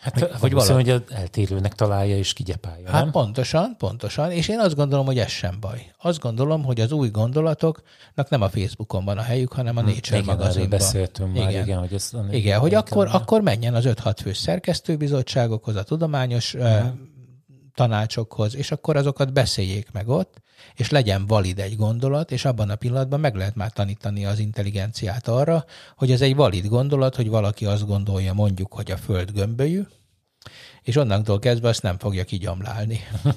[0.00, 3.10] Hát, hogy, hogy valami, hogy eltérőnek találja és kigyepálja, Hát nem?
[3.10, 5.92] pontosan, pontosan, és én azt gondolom, hogy ez sem baj.
[5.98, 9.86] Azt gondolom, hogy az új gondolatoknak nem a Facebookon van a helyük, hanem a hm,
[9.86, 10.78] Nature igen, magazinban.
[10.78, 11.44] beszéltünk igen.
[11.44, 12.10] már, igen, hogy ez...
[12.30, 17.14] Igen, hogy akkor, akkor menjen az 5-6 fős szerkesztőbizottságokhoz, a tudományos hmm
[17.76, 20.42] tanácsokhoz, és akkor azokat beszéljék meg ott,
[20.74, 25.28] és legyen valid egy gondolat, és abban a pillanatban meg lehet már tanítani az intelligenciát
[25.28, 25.64] arra,
[25.96, 29.82] hogy ez egy valid gondolat, hogy valaki azt gondolja mondjuk, hogy a Föld gömbölyű,
[30.82, 33.00] és onnantól kezdve azt nem fogja kigyomlálni.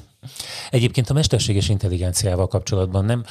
[0.69, 3.23] Egyébként a mesterséges intelligenciával kapcsolatban nem,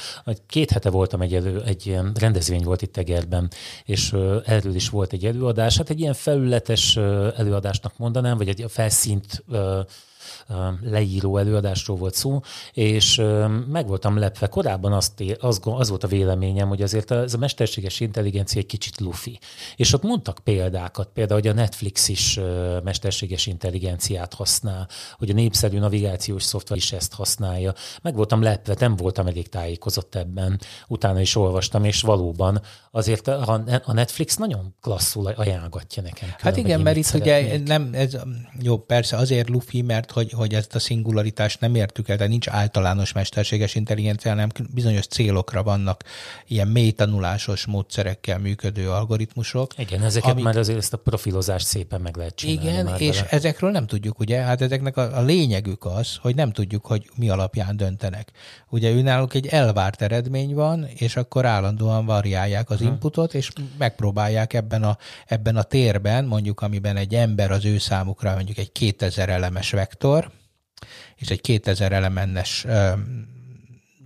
[0.47, 3.51] két hete voltam egy, elő, egy ilyen rendezvény volt itt Egerben,
[3.83, 4.13] és
[4.45, 6.95] erről is volt egy előadás, hát egy ilyen felületes
[7.37, 9.43] előadásnak mondanám, vagy egy felszínt
[10.81, 12.39] leíró előadásról volt szó,
[12.73, 13.21] és
[13.67, 14.47] meg voltam lepve.
[14.47, 18.99] Korábban azt, az, az volt a véleményem, hogy azért ez a mesterséges intelligencia egy kicsit
[18.99, 19.39] lufi.
[19.75, 22.39] És ott mondtak példákat, például, hogy a Netflix is
[22.83, 24.87] mesterséges intelligenciát használ,
[25.17, 27.73] hogy a népszerű navigációs szoftver is ezt használja.
[28.01, 30.59] Meg voltam lepve, nem voltam elég tájékozott ebben.
[30.87, 32.61] Utána is olvastam, és valóban
[32.91, 36.29] azért a Netflix nagyon klasszul ajánlgatja nekem.
[36.37, 38.17] Hát igen, mert itt ugye nem, ez,
[38.61, 42.47] jó, persze azért lufi, mert hogy, hogy ezt a szingularitást nem értük el, de nincs
[42.47, 46.03] általános mesterséges intelligencia, hanem bizonyos célokra vannak
[46.47, 49.71] ilyen mély tanulásos módszerekkel működő algoritmusok.
[49.77, 52.69] Igen, ezeket amik, már azért ezt a profilozást szépen meg lehet csinálni.
[52.69, 53.29] Igen, és vele.
[53.29, 57.29] ezekről nem tudjuk, ugye, hát ezeknek a, a lényegük az, hogy nem tudjuk, hogy mi
[57.29, 58.31] alapján döntenek.
[58.69, 62.87] Ugye ő náluk egy elvárt eredmény van, és akkor állandóan variálják az hmm.
[62.87, 68.33] inputot, és megpróbálják ebben a, ebben a térben, mondjuk amiben egy ember az ő számukra
[68.33, 70.08] mondjuk egy 2000 elemes vektor,
[71.15, 72.65] és egy 2000 elemennes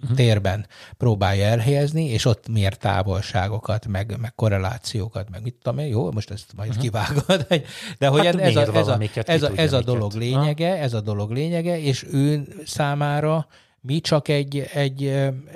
[0.04, 0.16] uh-huh.
[0.16, 6.12] térben próbálja elhelyezni, és ott mér távolságokat, meg, meg korrelációkat, meg mit tudom én, jó,
[6.12, 6.84] most ezt majd uh-huh.
[6.84, 7.48] kivágod,
[8.00, 11.02] de hogy hát ez, a, ez, a, ez, a, ez a dolog lényege, ez a
[11.02, 13.48] dolog lényege, és ő számára
[13.86, 15.08] mi csak egy, egy,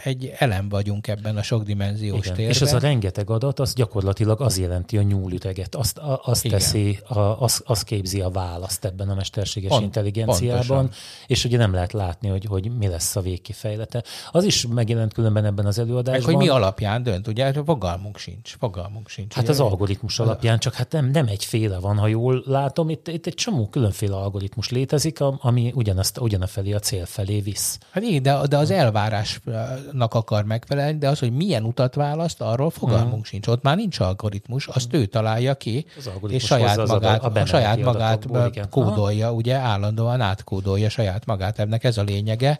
[0.03, 2.35] egy elem vagyunk ebben a sokdimenziós Igen.
[2.35, 2.55] térben.
[2.55, 6.57] És az a rengeteg adat, az gyakorlatilag az jelenti a nyúlüteget, azt, azt Igen.
[6.57, 10.91] teszi, a, az, az képzi a választ ebben a mesterséges Pont, intelligenciában, pontosan.
[11.27, 14.03] és ugye nem lehet látni, hogy, hogy mi lesz a végkifejlete.
[14.31, 16.25] Az is megjelent különben ebben az előadásban.
[16.25, 19.33] Meg, hogy mi alapján dönt, ugye fogalmunk sincs, fogalmunk sincs.
[19.33, 19.51] Hát ugye?
[19.51, 23.33] az algoritmus alapján, csak hát nem, nem egyféle van, ha jól látom, itt, itt egy
[23.33, 27.79] csomó különféle algoritmus létezik, ami ugyanazt, ugyanafelé a cél felé visz.
[27.91, 33.11] Hát de, de az elvárásnak akar megfelelni, de az, hogy milyen utat választ, arról fogalmunk
[33.11, 33.23] hmm.
[33.23, 33.47] sincs.
[33.47, 35.85] Ott már nincs algoritmus, azt ő találja ki,
[36.27, 38.27] és saját magát, a, a saját magát
[38.69, 41.59] kódolja, ugye állandóan átkódolja saját magát.
[41.59, 42.59] Ennek ez a lényege.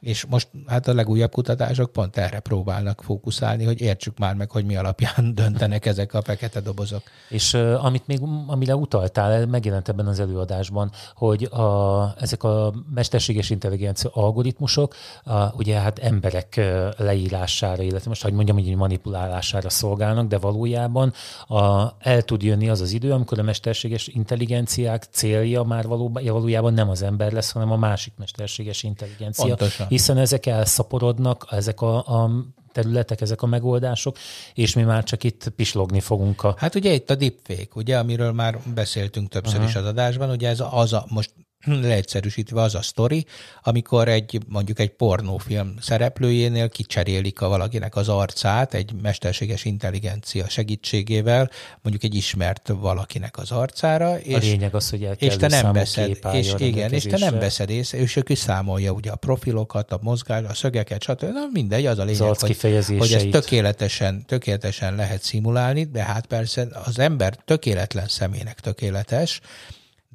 [0.00, 4.64] És most hát a legújabb kutatások pont erre próbálnak fókuszálni, hogy értsük már meg, hogy
[4.64, 7.02] mi alapján döntenek ezek a fekete dobozok.
[7.28, 13.50] És uh, amit még, amire utaltál, megjelent ebben az előadásban, hogy a, ezek a mesterséges
[13.50, 16.60] intelligencia algoritmusok, a, ugye hát emberek
[16.96, 21.12] leírására, illetve most, hogy mondjam, hogy manipulálására szolgálnak, de valójában
[21.46, 26.74] a, el tud jönni az az idő, amikor a mesterséges intelligenciák célja már valóban, valójában
[26.74, 29.44] nem az ember lesz, hanem a másik mesterséges intelligencia.
[29.46, 32.30] Pontosan hiszen ezek elszaporodnak, ezek a, a
[32.72, 34.16] területek, ezek a megoldások,
[34.54, 36.54] és mi már csak itt pislogni fogunk a...
[36.58, 39.70] Hát ugye itt a deepfake, ugye, amiről már beszéltünk többször uh-huh.
[39.70, 41.32] is az adásban, ugye ez az a, most
[41.64, 43.26] leegyszerűsítve az a sztori,
[43.62, 51.50] amikor egy mondjuk egy pornófilm szereplőjénél kicserélik a valakinek az arcát egy mesterséges intelligencia segítségével,
[51.82, 54.18] mondjuk egy ismert valakinek az arcára.
[54.18, 57.70] És, a lényeg az, hogy és te nem veszed, és igen, és te nem veszed
[57.70, 61.22] észre, és ő kiszámolja ugye a profilokat, a mozgás, a szögeket, stb.
[61.22, 66.26] Na mindegy, az a lényeg, az hogy, hogy ezt tökéletesen, tökéletesen lehet szimulálni, de hát
[66.26, 69.40] persze az ember tökéletlen személynek tökéletes,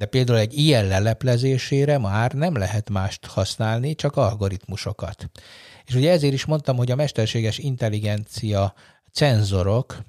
[0.03, 5.29] de például egy ilyen leleplezésére már nem lehet mást használni, csak algoritmusokat.
[5.85, 8.73] És ugye ezért is mondtam, hogy a mesterséges intelligencia
[9.11, 10.03] cenzorok,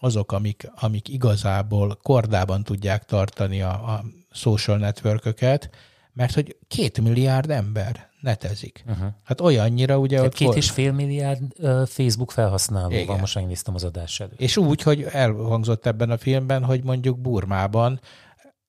[0.00, 5.70] azok, amik, amik igazából kordában tudják tartani a, a social networköket,
[6.12, 8.84] mert hogy két milliárd ember netezik.
[8.86, 9.06] Uh-huh.
[9.24, 10.16] Hát olyannyira ugye...
[10.16, 13.06] Tehát két és fél milliárd uh, Facebook felhasználó Igen.
[13.06, 14.40] van, most megnéztem az adás előtt.
[14.40, 18.00] És úgy, hogy elhangzott ebben a filmben, hogy mondjuk Burmában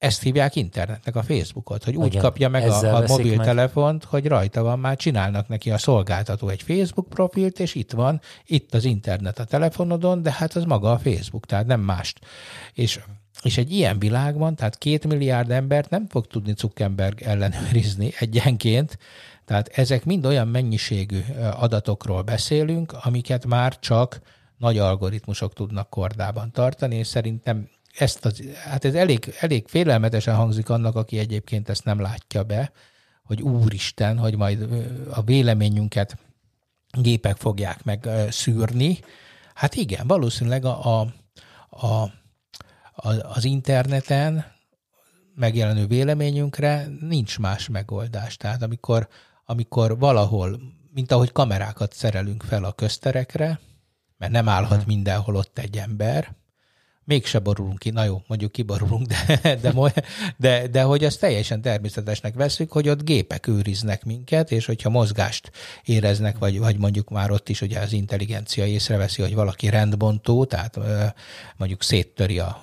[0.02, 4.64] ezt hívják internetnek a Facebookot, hogy úgy Igen, kapja meg a, a mobiltelefont, hogy rajta
[4.64, 9.40] van, már csinálnak neki a szolgáltató egy Facebook profilt, és itt van, itt az internet
[9.40, 12.20] a telefonodon, de hát az maga a Facebook, tehát nem mást.
[12.74, 13.00] És
[13.42, 18.98] és egy ilyen világban, tehát két milliárd embert nem fog tudni Zuckerberg ellenőrizni egyenként,
[19.46, 21.20] tehát ezek mind olyan mennyiségű
[21.60, 24.20] adatokról beszélünk, amiket már csak
[24.58, 30.70] nagy algoritmusok tudnak kordában tartani, és szerintem ezt az, hát ez elég, elég félelmetesen hangzik
[30.70, 32.72] annak, aki egyébként ezt nem látja be,
[33.24, 34.68] hogy úristen, hogy majd
[35.10, 36.18] a véleményünket
[36.92, 39.00] gépek fogják meg szűrni.
[39.54, 41.08] Hát igen, valószínűleg a, a,
[41.70, 42.12] a,
[43.22, 44.46] az interneten
[45.36, 48.38] megjelenő véleményünkre nincs más megoldás.
[48.38, 49.08] Tehát amikor,
[49.46, 50.60] amikor valahol,
[50.94, 53.60] mint ahogy kamerákat szerelünk fel a közterekre,
[54.18, 54.88] mert nem állhat mhm.
[54.88, 56.36] mindenhol ott egy ember,
[57.12, 59.94] mégse borulunk ki, na jó, mondjuk kiborulunk, de, de,
[60.38, 65.52] de, de hogy azt teljesen természetesnek veszük, hogy ott gépek őriznek minket, és hogyha mozgást
[65.86, 70.80] éreznek, vagy, vagy mondjuk már ott is ugye az intelligencia észreveszi, hogy valaki rendbontó, tehát
[71.58, 72.62] mondjuk széttöri a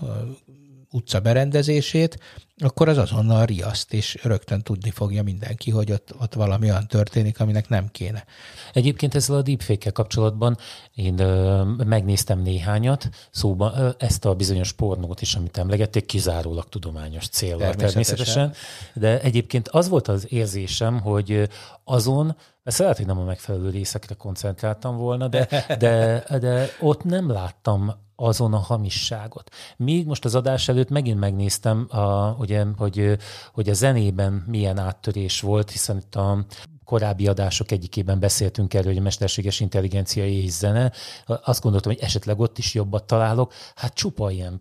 [0.91, 2.19] utca berendezését,
[2.61, 7.41] akkor az azonnal riaszt, és rögtön tudni fogja mindenki, hogy ott, ott valami olyan történik,
[7.41, 8.25] aminek nem kéne.
[8.73, 10.57] Egyébként ezzel a deepfake kapcsolatban
[10.95, 17.29] én ö, megnéztem néhányat, szóba ö, ezt a bizonyos pornót is, amit emlegették, kizárólag tudományos
[17.29, 17.93] célra természetesen.
[17.93, 18.53] természetesen.
[18.95, 21.49] De egyébként az volt az érzésem, hogy
[21.85, 25.49] azon, ezt lehet, hogy nem a megfelelő részekre koncentráltam volna, de,
[25.79, 29.51] de, de ott nem láttam azon a hamisságot.
[29.77, 33.19] Míg most az adás előtt megint megnéztem, a, ugye, hogy,
[33.53, 36.45] hogy a zenében milyen áttörés volt, hiszen itt a
[36.85, 40.93] korábbi adások egyikében beszéltünk erről, hogy a mesterséges intelligencia és zene.
[41.27, 43.53] Azt gondoltam, hogy esetleg ott is jobbat találok.
[43.75, 44.61] Hát csupa ilyen.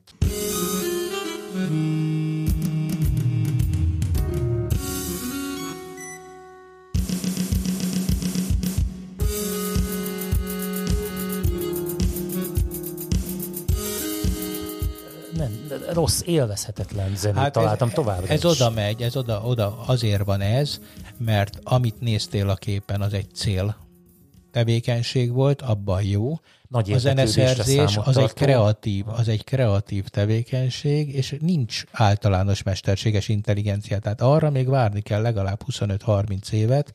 [15.93, 18.43] Rossz, élvezhetetlen zenét hát találtam ez, továbbra Ez is.
[18.43, 20.79] oda megy, ez oda, oda azért van ez,
[21.17, 23.75] mert amit néztél a képen, az egy cél
[24.51, 26.33] tevékenység volt, abban jó.
[26.69, 33.99] Nagy a zeneszerzés az egy kreatív, az egy kreatív tevékenység, és nincs általános mesterséges intelligencia.
[33.99, 36.93] Tehát arra még várni kell legalább 25-30 évet,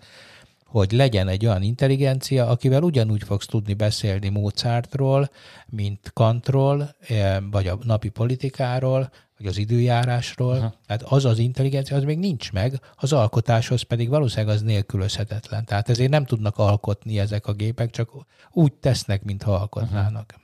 [0.72, 5.30] hogy legyen egy olyan intelligencia, akivel ugyanúgy fogsz tudni beszélni Mozartról,
[5.66, 10.56] mint Kantról, eh, vagy a napi politikáról, vagy az időjárásról.
[10.56, 10.74] Aha.
[10.86, 15.64] Tehát az az intelligencia, az még nincs meg, az alkotáshoz pedig valószínűleg az nélkülözhetetlen.
[15.64, 18.10] Tehát ezért nem tudnak alkotni ezek a gépek, csak
[18.50, 20.34] úgy tesznek, mintha alkotnának.
[20.34, 20.42] Aha.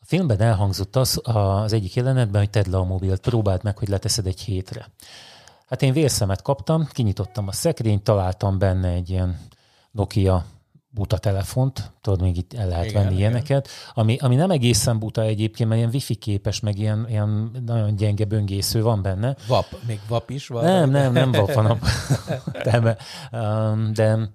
[0.00, 3.88] A filmben elhangzott az az egyik jelenetben, hogy tedd le a mobilt, próbáld meg, hogy
[3.88, 4.86] leteszed egy hétre.
[5.68, 9.38] Hát én vérszemet kaptam, kinyitottam a szekrényt, találtam benne egy ilyen
[9.90, 10.44] Nokia
[10.90, 13.30] buta telefont, tudod, még itt el lehet igen, venni igen.
[13.30, 17.96] ilyeneket, ami, ami nem egészen buta egyébként, mert ilyen wifi képes, meg ilyen, ilyen nagyon
[17.96, 19.36] gyenge böngésző van benne.
[19.46, 20.64] VAP, még VAP is van?
[20.64, 21.80] Nem, nem, nem VAP van.
[22.64, 22.96] de,
[23.92, 24.30] de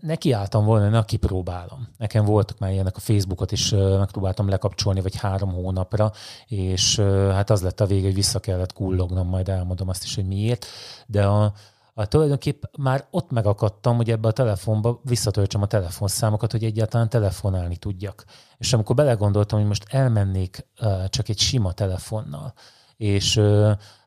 [0.00, 1.88] nekiálltam volna, na kipróbálom.
[1.98, 6.12] Nekem voltak már ilyenek a Facebookot is, megpróbáltam lekapcsolni, vagy három hónapra,
[6.46, 6.98] és
[7.30, 10.66] hát az lett a vége, hogy vissza kellett kullognom, majd elmondom azt is, hogy miért.
[11.06, 11.52] De a,
[11.94, 17.76] a tulajdonképp már ott megakadtam, hogy ebbe a telefonba visszatöltsem a telefonszámokat, hogy egyáltalán telefonálni
[17.76, 18.24] tudjak.
[18.58, 20.66] És amikor belegondoltam, hogy most elmennék
[21.08, 22.52] csak egy sima telefonnal,
[23.00, 23.36] és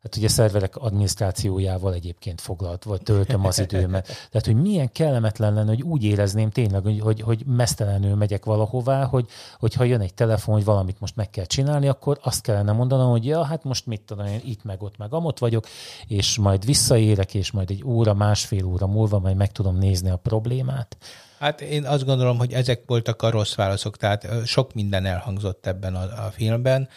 [0.04, 4.06] hát ugye szerverek adminisztrációjával egyébként foglalt, vagy töltöm az időmet.
[4.32, 9.06] Tehát, hogy milyen kellemetlen lenne, hogy úgy érezném tényleg, hogy, hogy, hogy mesztelenül megyek valahová,
[9.06, 9.26] hogy,
[9.60, 13.10] hogy ha jön egy telefon, hogy valamit most meg kell csinálni, akkor azt kellene mondanom,
[13.10, 15.66] hogy ja, hát most mit tudom én, itt meg ott meg amott vagyok,
[16.08, 20.18] és majd visszaérek, és majd egy óra, másfél óra múlva majd meg tudom nézni a
[20.18, 20.98] problémát.
[21.40, 25.96] Hát én azt gondolom, hogy ezek voltak a rossz válaszok, tehát sok minden elhangzott ebben
[25.96, 26.90] a, a filmben,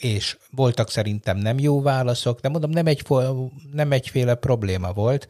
[0.00, 3.06] és voltak szerintem nem jó válaszok, de mondom, nem, egy,
[3.72, 5.28] nem egyféle probléma volt,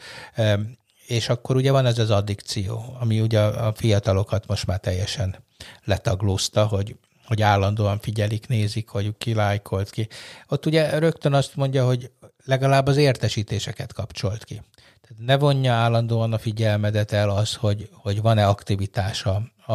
[1.07, 5.37] és akkor ugye van ez az addikció, ami ugye a fiatalokat most már teljesen
[5.85, 10.09] letaglózta, hogy, hogy állandóan figyelik, nézik, hogy ki lájkolt ki.
[10.48, 12.11] Ott ugye rögtön azt mondja, hogy
[12.44, 14.62] legalább az értesítéseket kapcsolt ki.
[15.00, 19.74] Tehát ne vonja állandóan a figyelmedet el az, hogy, hogy van-e aktivitás a, a,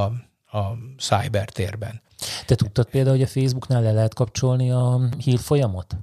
[0.58, 2.03] a cybertérben.
[2.46, 5.96] Te tudtad például, hogy a Facebooknál le lehet kapcsolni a hírfolyamot?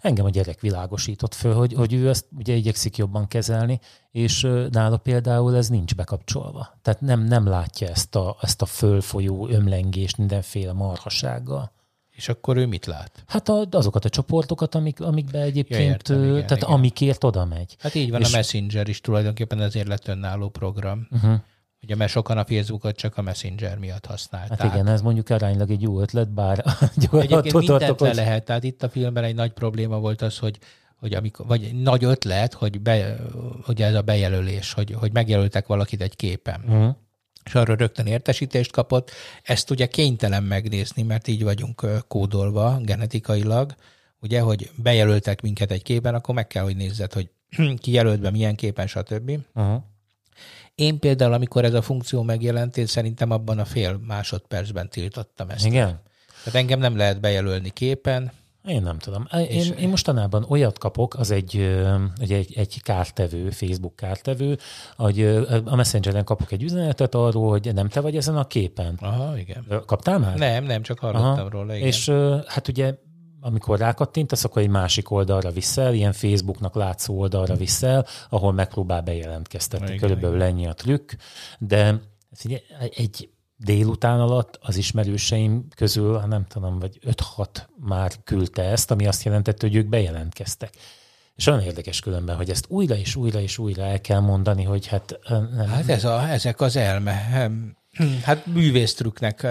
[0.00, 4.96] Engem a gyerek világosított föl, hogy, hogy ő ezt ugye igyekszik jobban kezelni, és nála
[4.96, 6.78] például ez nincs bekapcsolva.
[6.82, 11.72] Tehát nem, nem látja ezt a, ezt a fölfolyó ömlengést mindenféle marhasággal.
[12.10, 13.24] És akkor ő mit lát?
[13.26, 16.74] Hát a, azokat a csoportokat, amik, amikbe egyébként, ja, értem, igen, tehát igen.
[16.74, 17.76] amikért oda megy.
[17.78, 18.32] Hát így van, és...
[18.32, 21.08] a Messenger is tulajdonképpen ezért lett önálló program.
[21.10, 21.34] Uh-huh.
[21.82, 24.60] Ugye, mert sokan a Facebookot csak a Messenger miatt használták.
[24.60, 26.64] Hát igen, ez mondjuk aránylag egy jó ötlet, bár
[27.12, 28.44] Egyébként mindent le lehet.
[28.44, 30.58] Tehát itt a filmben egy nagy probléma volt az, hogy
[31.02, 33.16] hogy amikor, vagy nagy ötlet, hogy be,
[33.66, 36.62] ugye ez a bejelölés, hogy, hogy megjelöltek valakit egy képen.
[36.66, 36.94] Uh-huh.
[37.44, 39.10] És arról rögtön értesítést kapott.
[39.42, 43.74] Ezt ugye kénytelen megnézni, mert így vagyunk kódolva genetikailag,
[44.20, 47.30] ugye, hogy bejelöltek minket egy képen, akkor meg kell, hogy nézzed, hogy
[47.82, 49.30] ki jelölt be milyen képen, stb.
[49.54, 49.82] Uh-huh.
[50.74, 55.66] Én például, amikor ez a funkció megjelent, én szerintem abban a fél másodpercben tiltottam ezt.
[55.66, 56.00] Igen?
[56.44, 58.32] Tehát engem nem lehet bejelölni képen.
[58.64, 59.26] Én nem tudom.
[59.50, 61.56] Én, én mostanában olyat kapok, az egy,
[62.20, 64.58] egy, egy, egy kártevő, Facebook kártevő,
[64.96, 65.22] hogy
[65.64, 68.98] a Messengeren kapok egy üzenetet arról, hogy nem te vagy ezen a képen.
[69.00, 69.66] Aha, igen.
[69.86, 70.36] Kaptál már?
[70.38, 71.48] Nem, nem, csak hallottam Aha.
[71.48, 71.86] róla, igen.
[71.86, 72.08] És
[72.46, 72.94] hát ugye
[73.44, 79.86] amikor rákattintasz, akkor egy másik oldalra viszel, ilyen Facebooknak látszó oldalra viszel, ahol megpróbál bejelentkeztetni.
[79.86, 80.48] Igen, Körülbelül igen.
[80.48, 81.12] ennyi a trükk,
[81.58, 82.00] de
[82.96, 86.98] egy délután alatt az ismerőseim közül, hát nem tudom, vagy
[87.36, 90.74] 5-6 már küldte ezt, ami azt jelentette, hogy ők bejelentkeztek.
[91.34, 94.86] És olyan érdekes különben, hogy ezt újra és újra és újra el kell mondani, hogy
[94.86, 95.18] hát...
[95.28, 95.68] Nem.
[95.68, 97.48] Hát ez a, ezek az elme.
[98.22, 99.46] Hát bűvésztrüknek,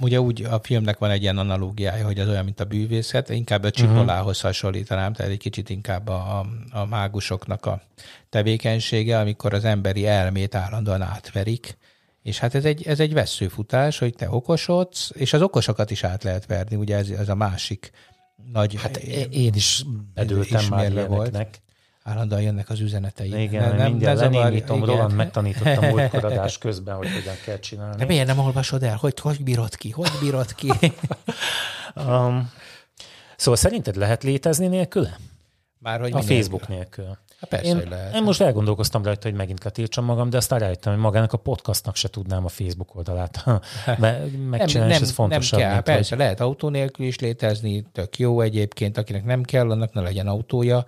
[0.00, 3.62] ugye úgy a filmnek van egy ilyen analógiája, hogy az olyan, mint a bűvészet, inkább
[3.62, 4.42] a csipolához uh-huh.
[4.42, 7.82] hasonlítanám, tehát egy kicsit inkább a, a mágusoknak a
[8.28, 11.76] tevékenysége, amikor az emberi elmét állandóan átverik,
[12.22, 16.22] és hát ez egy, ez egy veszőfutás, hogy te okosodsz, és az okosokat is át
[16.22, 17.90] lehet verni, ugye ez, ez a másik
[18.52, 18.80] nagy...
[18.80, 18.96] Hát
[19.30, 21.60] én is bedültem már volt.
[22.02, 23.42] Állandóan jönnek az üzenetei.
[23.42, 27.96] Igen, nem, nem, mindjárt lenémítom, Roland megtanítottam múltkor adás közben, hogy hogyan kell csinálni.
[27.96, 28.96] De miért nem olvasod el?
[28.96, 29.90] Hogy, hogy bírod ki?
[29.90, 30.68] Hogy bírod ki?
[32.06, 32.50] um,
[33.36, 35.16] szóval szerinted lehet létezni nélküle?
[35.78, 37.18] Már hogy a Facebook nélkül.
[37.40, 38.14] Hát persze, én, hogy lehet.
[38.14, 41.96] én most elgondolkoztam rajta, hogy megint letiltsam magam, de aztán rájöttem, hogy magának a podcastnak
[41.96, 43.44] se tudnám a Facebook oldalát
[44.50, 45.58] megcsinálni, nem, és ez fontosabb.
[45.58, 46.18] Nem kell, mint, persze, hogy...
[46.24, 50.84] lehet autó nélkül is létezni, tök jó egyébként, akinek nem kell, annak ne legyen autója,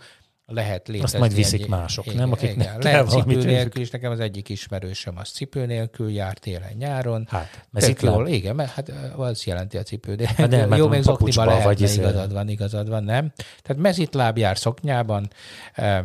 [0.46, 1.04] lehet létezni.
[1.04, 2.32] Azt majd viszik egy, mások, igen, nem?
[2.32, 7.26] Akik igen, lehet cipő nélkül is, nekem az egyik ismerősöm az cipő nélkül jár télen-nyáron.
[7.30, 8.14] Hát, mezitláb.
[8.14, 11.64] Jól, igen, mert hát az jelenti a cipő, de hát nem, jó, még zokniban lehet,
[11.64, 13.32] vagy izé- igazad van, igazad van, nem?
[13.62, 15.30] Tehát mezitláb jár szoknyában,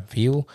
[0.07, 0.45] fiú,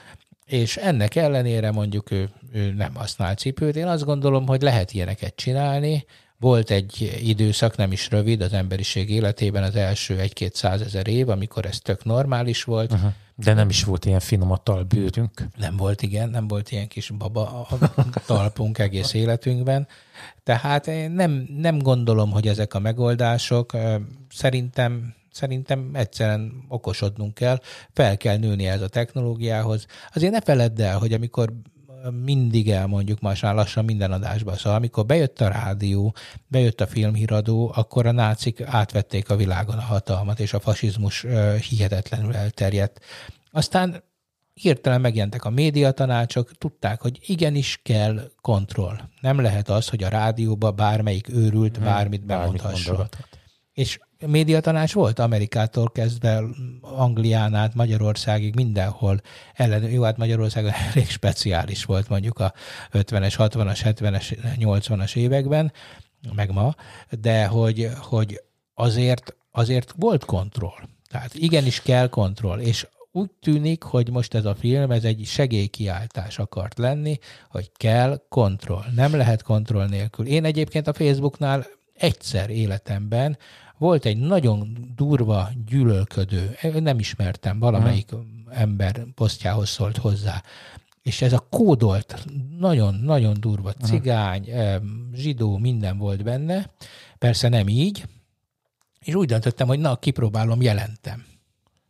[0.47, 3.77] és ennek ellenére mondjuk ő, ő nem használ cipőt.
[3.77, 6.05] Én azt gondolom, hogy lehet ilyeneket csinálni,
[6.39, 11.67] volt egy időszak, nem is rövid az emberiség életében, az első egy-két százezer év, amikor
[11.67, 12.93] ez tök normális volt.
[12.93, 13.13] Uh-huh.
[13.45, 15.49] De nem is volt ilyen finom a talbőrünk.
[15.57, 17.69] Nem volt, igen, nem volt ilyen kis baba
[18.27, 19.89] talpunk egész életünkben.
[20.43, 23.73] Tehát nem, nem gondolom, hogy ezek a megoldások.
[24.29, 27.61] Szerintem szerintem egyszerűen okosodnunk kell,
[27.93, 29.87] fel kell nőni ez a technológiához.
[30.15, 31.53] Azért ne feledd el, hogy amikor
[32.11, 34.57] mindig elmondjuk most már lassan minden adásban.
[34.57, 36.15] Szóval amikor bejött a rádió,
[36.47, 41.27] bejött a filmhíradó, akkor a nácik átvették a világon a hatalmat, és a fasizmus
[41.69, 43.01] hihetetlenül elterjedt.
[43.51, 44.03] Aztán
[44.55, 48.97] hirtelen megjelentek a médiatanácsok, tudták, hogy igenis kell kontroll.
[49.21, 53.09] Nem lehet az, hogy a rádióba bármelyik őrült hmm, bármit bemondhasson.
[53.73, 56.43] És médiatanács volt Amerikától kezdve
[56.81, 59.21] Anglián át Magyarországig mindenhol
[59.55, 59.91] ellen.
[59.91, 62.53] Jó, hát Magyarországon elég speciális volt mondjuk a
[62.93, 65.73] 50-es, 60-as, 70-es, 80-as években,
[66.35, 66.75] meg ma,
[67.21, 68.41] de hogy, hogy
[68.75, 70.89] azért, azért volt kontroll.
[71.11, 76.39] Tehát igenis kell kontroll, és úgy tűnik, hogy most ez a film, ez egy segélykiáltás
[76.39, 77.19] akart lenni,
[77.51, 78.85] hogy kell kontroll.
[78.95, 80.27] Nem lehet kontroll nélkül.
[80.27, 83.39] Én egyébként a Facebooknál egyszer életemben
[83.83, 88.45] volt egy nagyon durva, gyűlölködő, nem ismertem, valamelyik hmm.
[88.51, 90.43] ember posztjához szólt hozzá,
[91.03, 92.25] és ez a kódolt,
[92.59, 94.49] nagyon-nagyon durva cigány,
[95.15, 96.71] zsidó, minden volt benne,
[97.19, 98.05] persze nem így,
[99.01, 101.25] és úgy döntöttem, hogy na, kipróbálom, jelentem.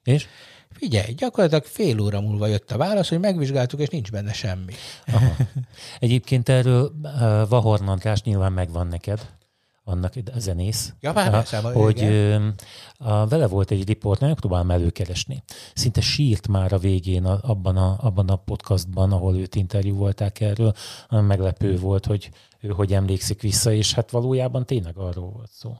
[0.04, 0.26] És?
[0.70, 4.72] Figyelj, gyakorlatilag fél óra múlva jött a válasz, hogy megvizsgáltuk, és nincs benne semmi.
[5.06, 5.36] Aha.
[6.00, 7.10] Egyébként erről uh,
[7.48, 9.40] Vahorn András nyilván megvan neked
[9.84, 12.54] annak a zenész, ja, már hogy igen.
[12.96, 15.42] a, vele volt egy riport, nagyon próbálom előkeresni.
[15.74, 20.40] Szinte sírt már a végén a, abban, a, abban a podcastban, ahol őt interjú volták
[20.40, 20.72] erről.
[21.08, 22.30] Meglepő volt, hogy
[22.60, 25.76] ő hogy emlékszik vissza, és hát valójában tényleg arról volt szó.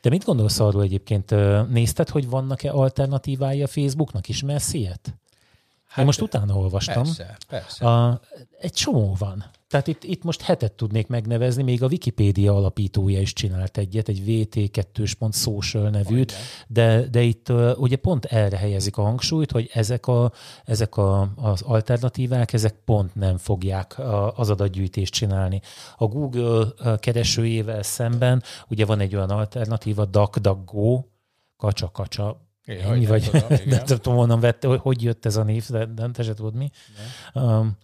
[0.00, 1.34] De mit gondolsz arról egyébként?
[1.68, 4.28] Nézted, hogy vannak-e alternatívái a Facebooknak?
[4.28, 5.14] Ismersz ilyet?
[5.86, 7.02] Hát, Én most utána olvastam.
[7.02, 7.86] Persze, persze.
[7.86, 8.20] A,
[8.60, 9.44] egy csomó van.
[9.68, 14.22] Tehát itt, itt most hetet tudnék megnevezni, még a Wikipédia alapítója is csinált egyet, egy
[14.26, 16.32] vt2.social nevűt,
[16.68, 20.32] de, de itt uh, ugye pont erre helyezik a hangsúlyt, hogy ezek, a,
[20.64, 25.60] ezek a, az alternatívák, ezek pont nem fogják a, az adatgyűjtést csinálni.
[25.96, 26.66] A Google
[26.98, 31.04] keresőjével szemben ugye van egy olyan alternatíva, DuckDuckGo,
[31.56, 33.30] kacsa-kacsa, Ennyi vagy,
[33.64, 36.70] nem tudom, honnan vette, hogy jött ez a név, de, de te se tudod mi.
[37.34, 37.76] Um,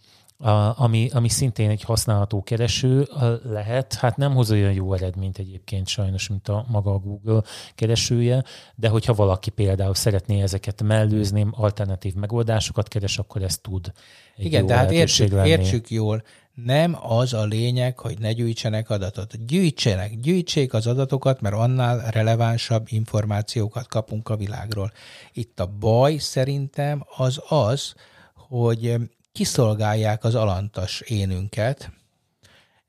[0.42, 3.08] a, ami, ami szintén egy használható kereső
[3.42, 7.42] lehet, hát nem hoz olyan jó eredményt egyébként sajnos, mint a maga a Google
[7.74, 13.92] keresője, de hogyha valaki például szeretné ezeket mellőzni, alternatív megoldásokat keres, akkor ezt tud.
[14.36, 16.22] Egy Igen, tehát értsük, értsük jól,
[16.54, 19.46] nem az a lényeg, hogy ne gyűjtsenek adatot.
[19.46, 24.92] Gyűjtsenek, gyűjtsék az adatokat, mert annál relevánsabb információkat kapunk a világról.
[25.32, 27.94] Itt a baj szerintem az az,
[28.34, 28.96] hogy
[29.32, 31.92] kiszolgálják az alantas énünket,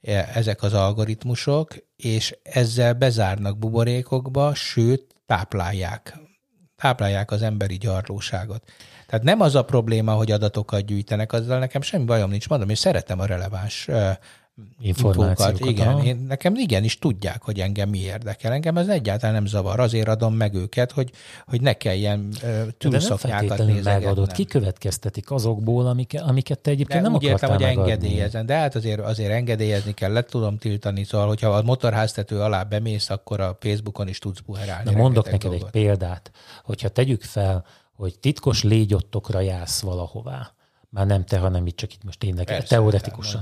[0.01, 6.17] e, ezek az algoritmusok, és ezzel bezárnak buborékokba, sőt, táplálják.
[6.75, 8.63] Táplálják az emberi gyarlóságot.
[9.07, 12.79] Tehát nem az a probléma, hogy adatokat gyűjtenek, azzal nekem semmi bajom nincs, mondom, és
[12.79, 13.87] szeretem a releváns
[14.79, 15.69] információkat.
[15.69, 18.51] Igen, én, nekem igenis tudják, hogy engem mi érdekel.
[18.51, 19.79] Engem ez egyáltalán nem zavar.
[19.79, 21.11] Azért adom meg őket, hogy,
[21.45, 22.33] hogy ne kelljen
[22.77, 23.99] túlszoknyákat nézegetnem.
[23.99, 24.31] megadott.
[24.31, 28.45] Kikövetkeztetik azokból, amik, amiket te egyébként de nem úgy értem, hogy engedélyezem.
[28.45, 31.03] De hát azért, azért engedélyezni kell, le tudom tiltani.
[31.03, 34.91] Szóval, hogyha a motorháztető alá bemész, akkor a Facebookon is tudsz buherálni.
[34.91, 35.63] Na mondok neked dolgot.
[35.63, 36.31] egy példát.
[36.63, 40.53] Hogyha tegyük fel, hogy titkos légyottokra jársz valahová,
[40.89, 43.41] már nem te, hanem itt csak itt most tényleg Persze, teoretikusan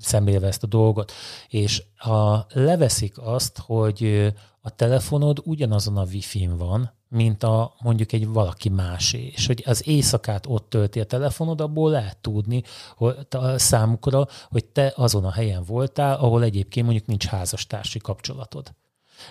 [0.00, 1.12] szemlélve ezt a dolgot,
[1.48, 8.28] és a, leveszik azt, hogy a telefonod ugyanazon a wifi-n van, mint a mondjuk egy
[8.28, 12.62] valaki másé, és hogy az éjszakát ott tölti a telefonod, abból lehet tudni
[12.96, 18.74] hogy a számukra, hogy te azon a helyen voltál, ahol egyébként mondjuk nincs házastársi kapcsolatod.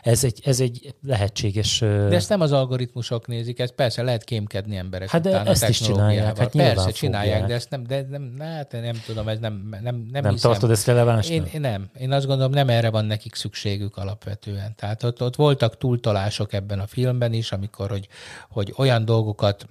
[0.02, 1.80] Ez egy, ez egy lehetséges...
[1.80, 5.80] De ezt nem az algoritmusok nézik, ez persze lehet kémkedni emberek Hát de ezt is
[5.82, 6.38] csinálják.
[6.38, 7.48] Hát persze csinálják, fogják.
[7.50, 10.52] de ezt nem, de nem, hát nem tudom, ez nem, nem, nem, nem hiszem.
[10.52, 11.36] tartod ezt relevánsnak?
[11.36, 11.90] Én, én, nem.
[12.00, 14.76] Én azt gondolom, nem erre van nekik szükségük alapvetően.
[14.76, 18.08] Tehát ott, ott voltak túltolások ebben a filmben is, amikor, hogy,
[18.50, 19.68] hogy olyan dolgokat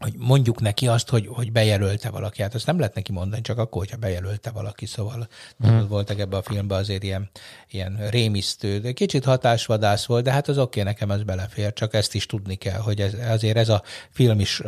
[0.00, 2.42] hogy mondjuk neki azt, hogy, hogy bejelölte valaki.
[2.42, 4.86] Hát azt nem lehet neki mondani, csak akkor, hogyha bejelölte valaki.
[4.86, 5.28] Szóval
[5.58, 5.88] hmm.
[5.88, 7.30] voltak ebbe a filmbe azért ilyen,
[7.70, 11.94] ilyen rémisztő, de kicsit hatásvadász volt, de hát az oké, okay, nekem ez belefér, csak
[11.94, 14.60] ezt is tudni kell, hogy ez, azért ez a film is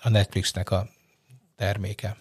[0.00, 0.88] a Netflixnek a
[1.56, 2.16] terméke.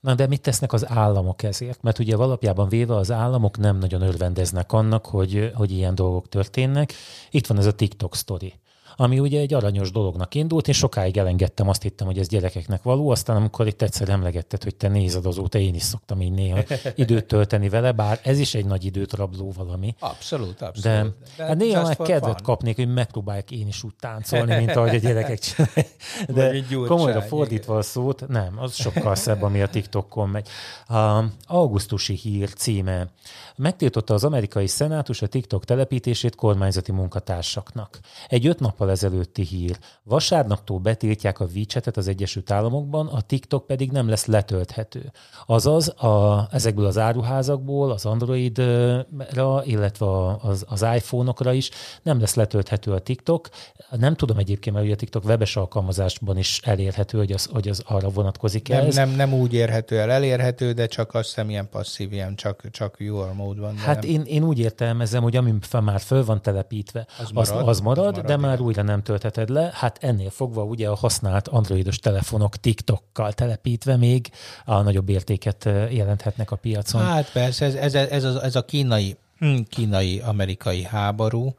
[0.00, 1.82] Na de mit tesznek az államok ezért?
[1.82, 6.92] Mert ugye alapjában véve az államok nem nagyon örvendeznek annak, hogy, hogy ilyen dolgok történnek.
[7.30, 8.54] Itt van ez a TikTok sztori
[8.96, 10.68] ami ugye egy aranyos dolognak indult.
[10.68, 14.76] Én sokáig elengedtem, azt hittem, hogy ez gyerekeknek való, aztán amikor itt egyszer emlegetted, hogy
[14.76, 16.58] te nézed azóta, én is szoktam így néha
[16.94, 19.94] időt tölteni vele, bár ez is egy nagy időt rabló valami.
[19.98, 20.82] Abszolút, abszolút.
[20.82, 22.42] De, de hát néha már kedvet fun.
[22.42, 25.88] kapnék, hogy megpróbálják én is úgy táncolni, mint ahogy a gyerekek csinálják.
[26.26, 30.48] De komolyra fordítva a szót, nem, az sokkal szebb, ami a TikTokon megy.
[30.88, 33.08] A augusztusi hír címe.
[33.56, 37.98] Megtiltotta az amerikai szenátus a TikTok telepítését kormányzati munkatársaknak.
[38.28, 39.78] Egy öt nappal ezelőtti hír.
[40.02, 45.12] Vasárnaptól betiltják a WeChat-et az Egyesült Államokban, a TikTok pedig nem lesz letölthető.
[45.46, 50.06] Azaz a, ezekből az áruházakból, az Androidra, illetve
[50.40, 51.70] az, az iPhone-okra is
[52.02, 53.48] nem lesz letölthető a TikTok.
[53.90, 57.82] Nem tudom egyébként, mert ugye a TikTok webes alkalmazásban is elérhető, hogy az, hogy az
[57.86, 58.94] arra vonatkozik nem, ez.
[58.94, 62.96] Nem, nem úgy érhető el, elérhető, de csak azt hiszem ilyen passzív, ilyen csak, csak
[63.00, 63.76] UR módban.
[63.76, 67.80] Hát én, én úgy értelmezem, hogy ami már föl van telepítve, az marad, az, az
[67.80, 69.70] marad, az marad de már újra nem töltheted le.
[69.74, 74.30] Hát ennél fogva ugye a használt androidos telefonok TikTokkal telepítve még
[74.64, 77.02] a nagyobb értéket jelenthetnek a piacon.
[77.02, 81.54] Hát persze, ez, ez, ez, a, ez a kínai, hm, kínai-amerikai háború.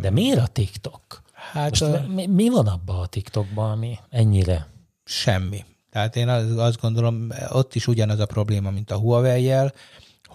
[0.00, 1.22] De miért a TikTok?
[1.32, 2.04] Hát Most a...
[2.08, 4.66] mi, mi van abban a TikTokban, ami ennyire?
[5.04, 5.64] Semmi.
[5.90, 9.72] Tehát én azt gondolom, ott is ugyanaz a probléma, mint a Huawei-jel,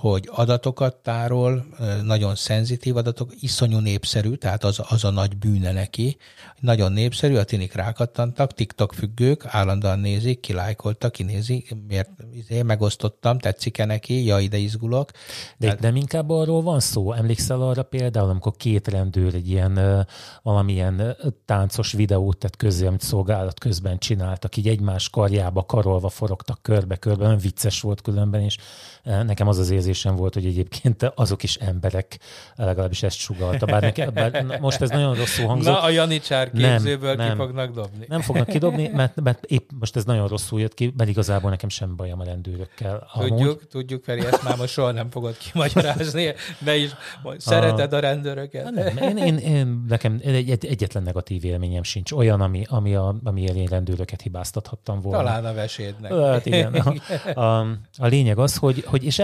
[0.10, 1.66] hogy adatokat tárol,
[2.03, 6.18] nagyon szenzitív adatok, iszonyú népszerű, tehát az, az a nagy bűne neki.
[6.60, 13.86] Nagyon népszerű, a tinik rákattantak, TikTok függők, állandóan nézik, kilájkoltak, kinézi, miért izé, megosztottam, tetszik-e
[13.86, 15.12] neki, ja, ide izgulok.
[15.58, 15.80] De tehát...
[15.80, 17.12] nem inkább arról van szó?
[17.12, 20.06] Emlékszel arra például, amikor két rendőr egy ilyen
[20.41, 27.24] valamilyen táncos videót tett közé, amit szolgálat közben csináltak, így egymás karjába karolva forogtak körbe-körbe,
[27.24, 28.58] nagyon vicces volt különben, és
[29.03, 32.19] nekem az az érzésem volt, hogy egyébként azok is emberek,
[32.55, 33.65] legalábbis ezt sugalta.
[33.65, 35.73] Bár, nekem, bár most ez nagyon rosszul hangzott.
[35.73, 38.05] Na, a Janicsár képzőből nem, ki fognak dobni.
[38.07, 41.69] Nem fognak kidobni, mert, mert épp most ez nagyon rosszul jött ki, mert igazából nekem
[41.69, 43.07] sem bajom a rendőrökkel.
[43.13, 43.59] Tudjuk, Amúgy...
[43.69, 46.91] tudjuk, Feri, ezt már most soha nem fogod kimagyarázni, de is
[47.37, 48.71] szereted a, a rendőröket.
[48.71, 52.11] Nem, én, én, én, nekem egy, egyetlen negatív élményem sincs.
[52.11, 55.17] Olyan, ami, ami a, ami én rendőröket hibáztathattam volna.
[55.17, 56.13] Talán a vesédnek.
[56.13, 56.73] Hát igen.
[56.73, 57.59] A, a,
[57.97, 59.19] a lényeg az, hogy, hogy és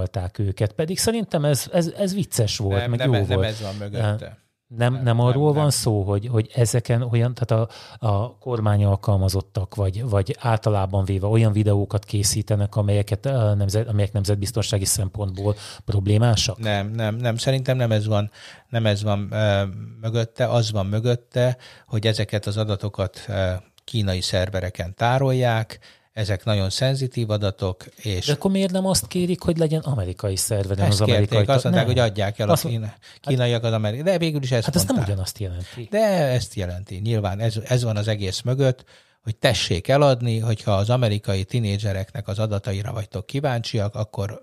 [0.00, 3.48] elmarasztalták őket, pedig szerintem ez, ez, ez vicces volt, nem, meg nem, jó nem volt.
[3.48, 4.38] ez van mögötte.
[4.76, 5.70] Nem, nem, nem arról nem, van nem.
[5.70, 7.68] szó, hogy, hogy ezeken olyan, tehát
[8.00, 13.24] a, a kormány alkalmazottak, vagy, vagy általában véve olyan videókat készítenek, amelyeket
[13.56, 16.58] nemzet, amelyek nemzetbiztonsági szempontból problémásak?
[16.58, 17.36] Nem, nem, nem.
[17.36, 18.30] Szerintem nem ez van,
[18.68, 19.68] nem ez van e,
[20.00, 20.48] mögötte.
[20.48, 25.78] Az van mögötte, hogy ezeket az adatokat e, kínai szervereken tárolják,
[26.12, 28.26] ezek nagyon szenzitív adatok, és...
[28.26, 31.26] De akkor miért nem azt kérik, hogy legyen amerikai szerveren az amerikai...
[31.26, 34.12] Kérték, azt mondták, hogy adják el azt, a kína, kínaiak az amerikai...
[34.12, 34.96] De végül is ezt Hát mondták.
[34.96, 35.88] ez nem ugyanazt jelenti.
[35.90, 37.00] De ezt jelenti.
[37.04, 38.84] Nyilván ez, ez van az egész mögött,
[39.22, 44.40] hogy tessék eladni, hogyha az amerikai tinédzsereknek az adataira vagytok kíváncsiak, akkor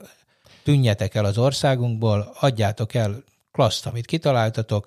[0.64, 4.86] tűnjetek el az országunkból, adjátok el klaszt, amit kitaláltatok,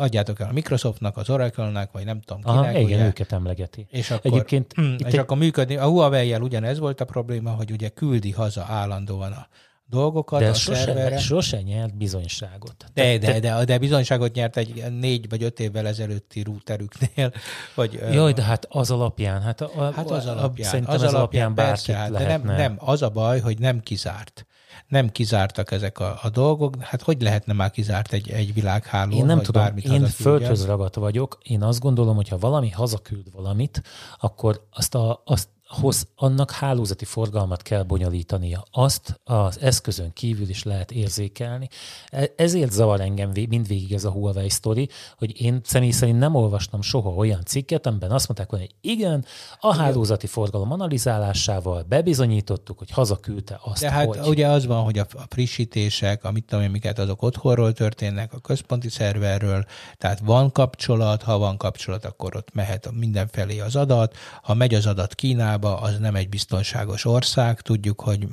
[0.00, 2.58] adjátok el a Microsoftnak, az Oracle-nak, vagy nem tudom kinek.
[2.58, 3.06] Aha, igen, ugye?
[3.06, 3.86] őket emlegeti.
[3.90, 5.18] És akkor, Egyébként, mm, és egy...
[5.18, 5.76] akkor működni.
[5.76, 9.48] A Huawei-jel ugyanez volt a probléma, hogy ugye küldi haza állandóan a
[9.90, 11.18] dolgokat De a sose, szerverre.
[11.18, 12.84] sose nyert bizonyságot.
[12.94, 17.32] De, de, de, de bizonyságot nyert egy négy vagy öt évvel ezelőtti routerüknél.
[17.74, 21.46] Vagy, Jaj, de hát az alapján, hát, a, Hát az alapján, szerintem az az alapján
[21.46, 22.56] alapján persze, bárkit hát, de nem, lehetne.
[22.56, 24.46] nem, az a baj, hogy nem kizárt.
[24.90, 26.82] Nem kizártak ezek a, a dolgok.
[26.82, 29.16] Hát hogy lehetne már kizárt egy, egy világháló?
[29.16, 31.38] Én nem tudom, bármit én földhöz ragadt vagyok.
[31.42, 33.82] Én azt gondolom, hogy ha valami hazaküld valamit,
[34.18, 38.64] akkor azt, a, azt hoz, annak hálózati forgalmat kell bonyolítania.
[38.70, 41.68] Azt az eszközön kívül is lehet érzékelni.
[42.08, 46.34] E- Ezért zavar engem vé- mindvégig ez a Huawei sztori, hogy én személy szerint nem
[46.34, 49.24] olvastam soha olyan cikket, amiben azt mondták hogy igen,
[49.60, 54.28] a hálózati forgalom analizálásával bebizonyítottuk, hogy hazaküldte azt, De hát hogy...
[54.28, 58.38] ugye az van, hogy a, a frissítések, amit tudom én, miket azok otthonról történnek, a
[58.38, 59.64] központi szerverről,
[59.96, 64.86] tehát van kapcsolat, ha van kapcsolat, akkor ott mehet mindenfelé az adat, ha megy az
[64.86, 68.26] adat Kínába, az nem egy biztonságos ország, tudjuk, hogy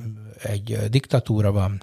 [0.44, 1.82] egy diktatúra van,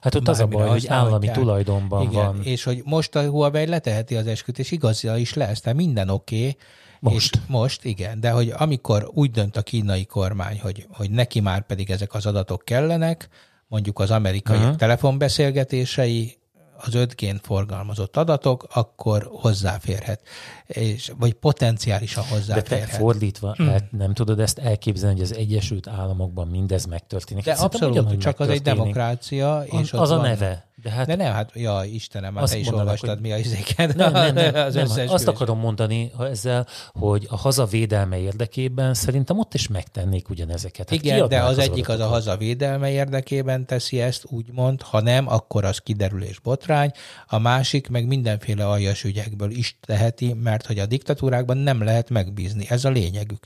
[0.00, 2.42] Hát ott az a baj, hogy állami tulajdonban Igen, van.
[2.42, 6.36] és hogy most a Huawei leteheti az esküt, és igazja is lesz, tehát minden oké.
[6.36, 6.56] Okay,
[7.00, 7.34] Most.
[7.34, 11.66] És most, igen, de hogy amikor úgy dönt a kínai kormány, hogy, hogy neki már
[11.66, 13.28] pedig ezek az adatok kellenek,
[13.68, 14.76] mondjuk az amerikai uh-huh.
[14.76, 16.38] telefonbeszélgetései,
[16.86, 20.20] az 5G-n forgalmazott adatok, akkor hozzáférhet,
[20.66, 22.90] és, vagy potenciálisan De te hozzáférhet.
[22.96, 23.68] fordítva, hmm.
[23.68, 27.44] el, nem tudod ezt elképzelni, hogy az Egyesült Államokban mindez megtörténik.
[27.44, 30.68] de Hát abszolút, ugyanúgy csak az egy demokrácia, és Az, az a neve.
[30.82, 33.36] De hát De nem, hát, ja, Istenem, hát te is mondanak, olvastad hogy- mi a
[33.36, 33.94] izéket.
[33.94, 38.94] nem, nem, nem, az nem, összes azt akarom mondani ha ezzel, hogy a hazavédelme érdekében
[38.94, 40.90] szerintem ott is megtennék ugyanezeket.
[40.90, 42.24] Hát Igen, de kiadnák az egyik az a adatokat.
[42.24, 46.38] haza védelme érdekében teszi ezt, úgymond, ha nem, akkor az kiderül és
[46.70, 46.92] botrány.
[47.26, 52.66] A másik meg mindenféle aljas ügyekből is teheti, mert hogy a diktatúrákban nem lehet megbízni.
[52.68, 53.44] Ez a lényegük.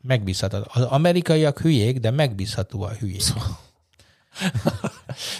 [0.00, 0.58] Megbízható.
[0.72, 3.20] Az amerikaiak hülyék, de megbízható a hülyék.
[3.20, 3.58] Szóval-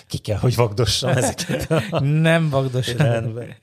[0.06, 1.68] Ki kell, hogy vagdossam ezeket.
[2.28, 2.94] Nem vagdos.
[2.94, 3.54] Rendben.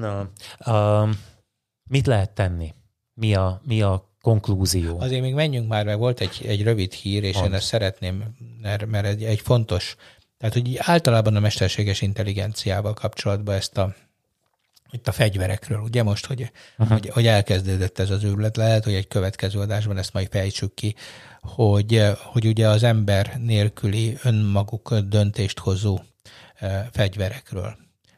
[0.00, 0.30] Na,
[0.66, 1.20] um,
[1.90, 2.74] mit lehet tenni?
[3.14, 5.00] Mi a, mi a konklúzió?
[5.00, 7.46] Azért még menjünk már, mert volt egy, egy rövid hír, és Mondd.
[7.46, 8.24] én ezt szeretném,
[8.60, 9.96] mert, mert egy, egy fontos,
[10.42, 13.94] tehát hogy így általában a mesterséges intelligenciával kapcsolatban ezt a
[14.90, 16.98] itt a fegyverekről, ugye most, hogy, uh-huh.
[16.98, 20.94] hogy, hogy elkezdődött ez az őrület, lehet, hogy egy következő adásban ezt majd fejtsük ki,
[21.40, 26.00] hogy, hogy ugye az ember nélküli önmaguk döntést hozó
[26.54, 27.76] eh, fegyverekről,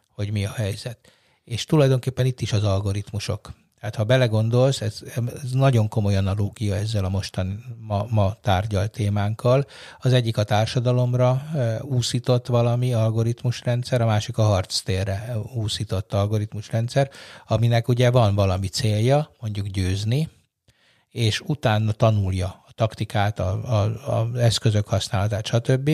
[0.09, 0.99] hogy mi a helyzet.
[1.45, 3.53] És tulajdonképpen itt is az algoritmusok.
[3.85, 5.01] Tehát ha belegondolsz, ez,
[5.43, 9.67] ez nagyon komoly analógia ezzel a mostan ma, ma tárgyalt témánkkal.
[9.99, 17.11] Az egyik a társadalomra e, úszított valami algoritmusrendszer, a másik a harctérre úszított algoritmusrendszer,
[17.47, 20.29] aminek ugye van valami célja, mondjuk győzni,
[21.11, 23.83] és utána tanulja a taktikát, a, a,
[24.19, 25.91] a eszközök használatát, stb.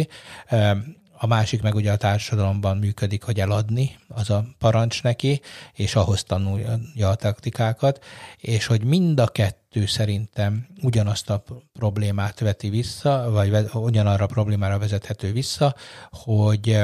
[1.22, 5.40] A másik meg ugye a társadalomban működik, hogy eladni, az a parancs neki,
[5.74, 8.04] és ahhoz tanulja a taktikákat,
[8.36, 14.78] és hogy mind a kettő szerintem ugyanazt a problémát veti vissza, vagy ugyanarra a problémára
[14.78, 15.74] vezethető vissza,
[16.10, 16.78] hogy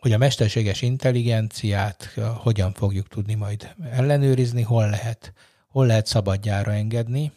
[0.00, 5.32] hogy a mesterséges intelligenciát eh, hogyan fogjuk tudni majd ellenőrizni, hol lehet,
[5.68, 7.32] hol lehet szabadjára engedni.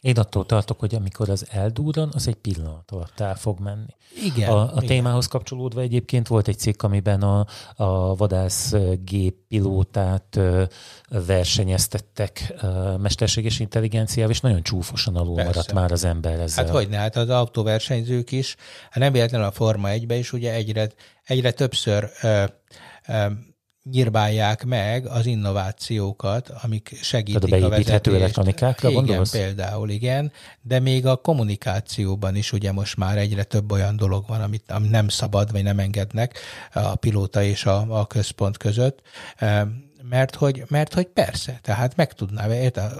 [0.00, 3.94] Én attól tartok, hogy amikor az eldúran, az egy pillanat alatt el fog menni.
[4.24, 4.50] Igen.
[4.50, 4.86] A, a igen.
[4.86, 8.74] témához kapcsolódva egyébként volt egy cikk, amiben a, a vadász
[9.04, 10.62] géppilótát ö,
[11.08, 12.54] versenyeztettek
[12.98, 15.50] mesterséges intelligenciával, és nagyon csúfosan alul Persze.
[15.50, 16.64] maradt már az ember ezzel.
[16.64, 18.56] Hát hogy ne, hát az autóversenyzők is,
[18.90, 20.90] hát nem véletlenül a Forma 1 is ugye egyre,
[21.24, 22.44] egyre többször ö,
[23.06, 23.26] ö,
[23.82, 28.38] nyírbálják meg az innovációkat, amik segítik Tehát a a beépíthető vezetést.
[28.38, 29.30] elektronikákra igen, gondolsz?
[29.30, 34.40] például, igen, de még a kommunikációban is ugye most már egyre több olyan dolog van,
[34.40, 36.38] amit, amit nem szabad, vagy nem engednek
[36.72, 39.00] a pilóta és a, a központ között.
[39.40, 39.60] Ö,
[40.08, 42.92] mert hogy, mert hogy persze, tehát meg tudná, érted?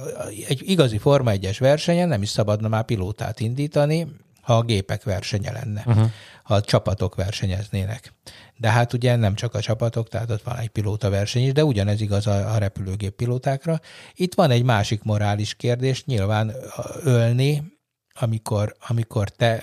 [0.49, 4.07] egy igazi Forma 1-es versenyen nem is szabadna már pilótát indítani,
[4.51, 6.11] ha a gépek versenye lenne, uh-huh.
[6.43, 8.13] ha a csapatok versenyeznének.
[8.57, 11.65] De hát ugye nem csak a csapatok, tehát ott van egy pilóta verseny is, de
[11.65, 13.81] ugyanez igaz a, a repülőgép pilótákra.
[14.15, 16.53] Itt van egy másik morális kérdés, nyilván
[17.05, 17.79] ölni,
[18.21, 19.63] amikor, amikor te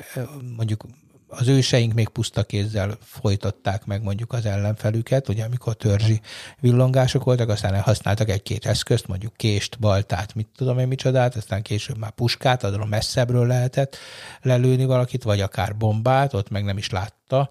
[0.55, 0.85] mondjuk
[1.27, 6.21] az őseink még puszta kézzel folytották meg mondjuk az ellenfelüket, ugye amikor törzsi
[6.59, 11.97] villongások voltak, aztán használtak egy-két eszközt, mondjuk kést, baltát, mit tudom én micsodát, aztán később
[11.97, 13.97] már puskát, azon messzebbről lehetett
[14.41, 17.49] lelőni valakit, vagy akár bombát, ott meg nem is látta.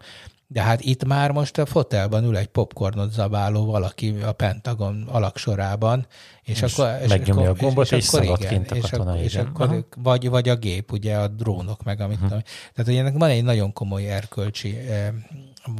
[0.48, 6.06] De hát itt már most a fotelban ül egy popcornot zabáló valaki a Pentagon alaksorában,
[6.42, 6.98] és, És akkor...
[7.02, 9.32] És megnyomja akkor, a gombot, és akkor szalad igen, kint a és katona, akkor, és
[9.32, 9.46] igen.
[9.46, 9.86] akkor Aha.
[9.96, 12.30] vagy, vagy a gép, ugye a drónok, meg amit uh-huh.
[12.30, 15.08] Tehát, hogy ennek van egy nagyon komoly erkölcsi eh,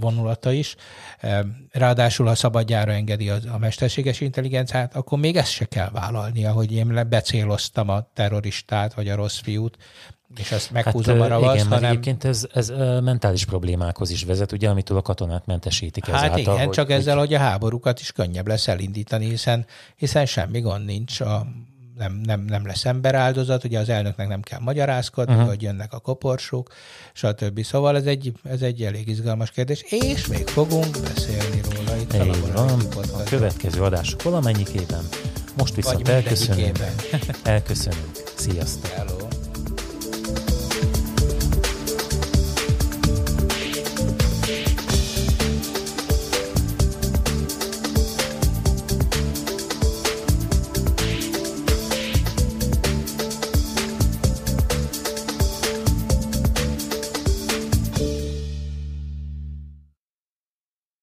[0.00, 0.76] vonulata is.
[1.70, 6.72] Ráadásul, ha szabadjára engedi a, a mesterséges intelligenciát, akkor még ezt se kell vállalnia, hogy
[6.72, 9.76] én becéloztam a terroristát, vagy a rossz fiút,
[10.36, 11.90] és ezt meghúzom hát, a ravasz, igen, hanem...
[11.90, 12.68] egyébként ez, ez
[13.02, 16.38] mentális problémákhoz is vezet, ugye, amitől a katonát mentesítik hát ezáltal.
[16.38, 19.66] igen, hogy, csak ezzel, hogy a háborúkat is könnyebb lesz elindítani, hiszen,
[19.96, 21.46] hiszen semmi gond nincs a
[21.98, 25.48] nem, nem, nem lesz emberáldozat, ugye az elnöknek nem kell magyarázkodni, uh-huh.
[25.48, 26.72] hogy jönnek a koporsók,
[27.12, 27.62] stb.
[27.64, 32.20] Szóval ez egy, ez egy elég izgalmas kérdés, és még fogunk beszélni róla itt Így
[32.20, 32.80] a van,
[33.20, 35.08] a következő adások valamennyikében.
[35.56, 36.78] Most viszont elköszönünk.
[37.42, 38.10] elköszönünk.
[38.36, 38.90] Sziasztok!
[38.90, 39.25] Hello.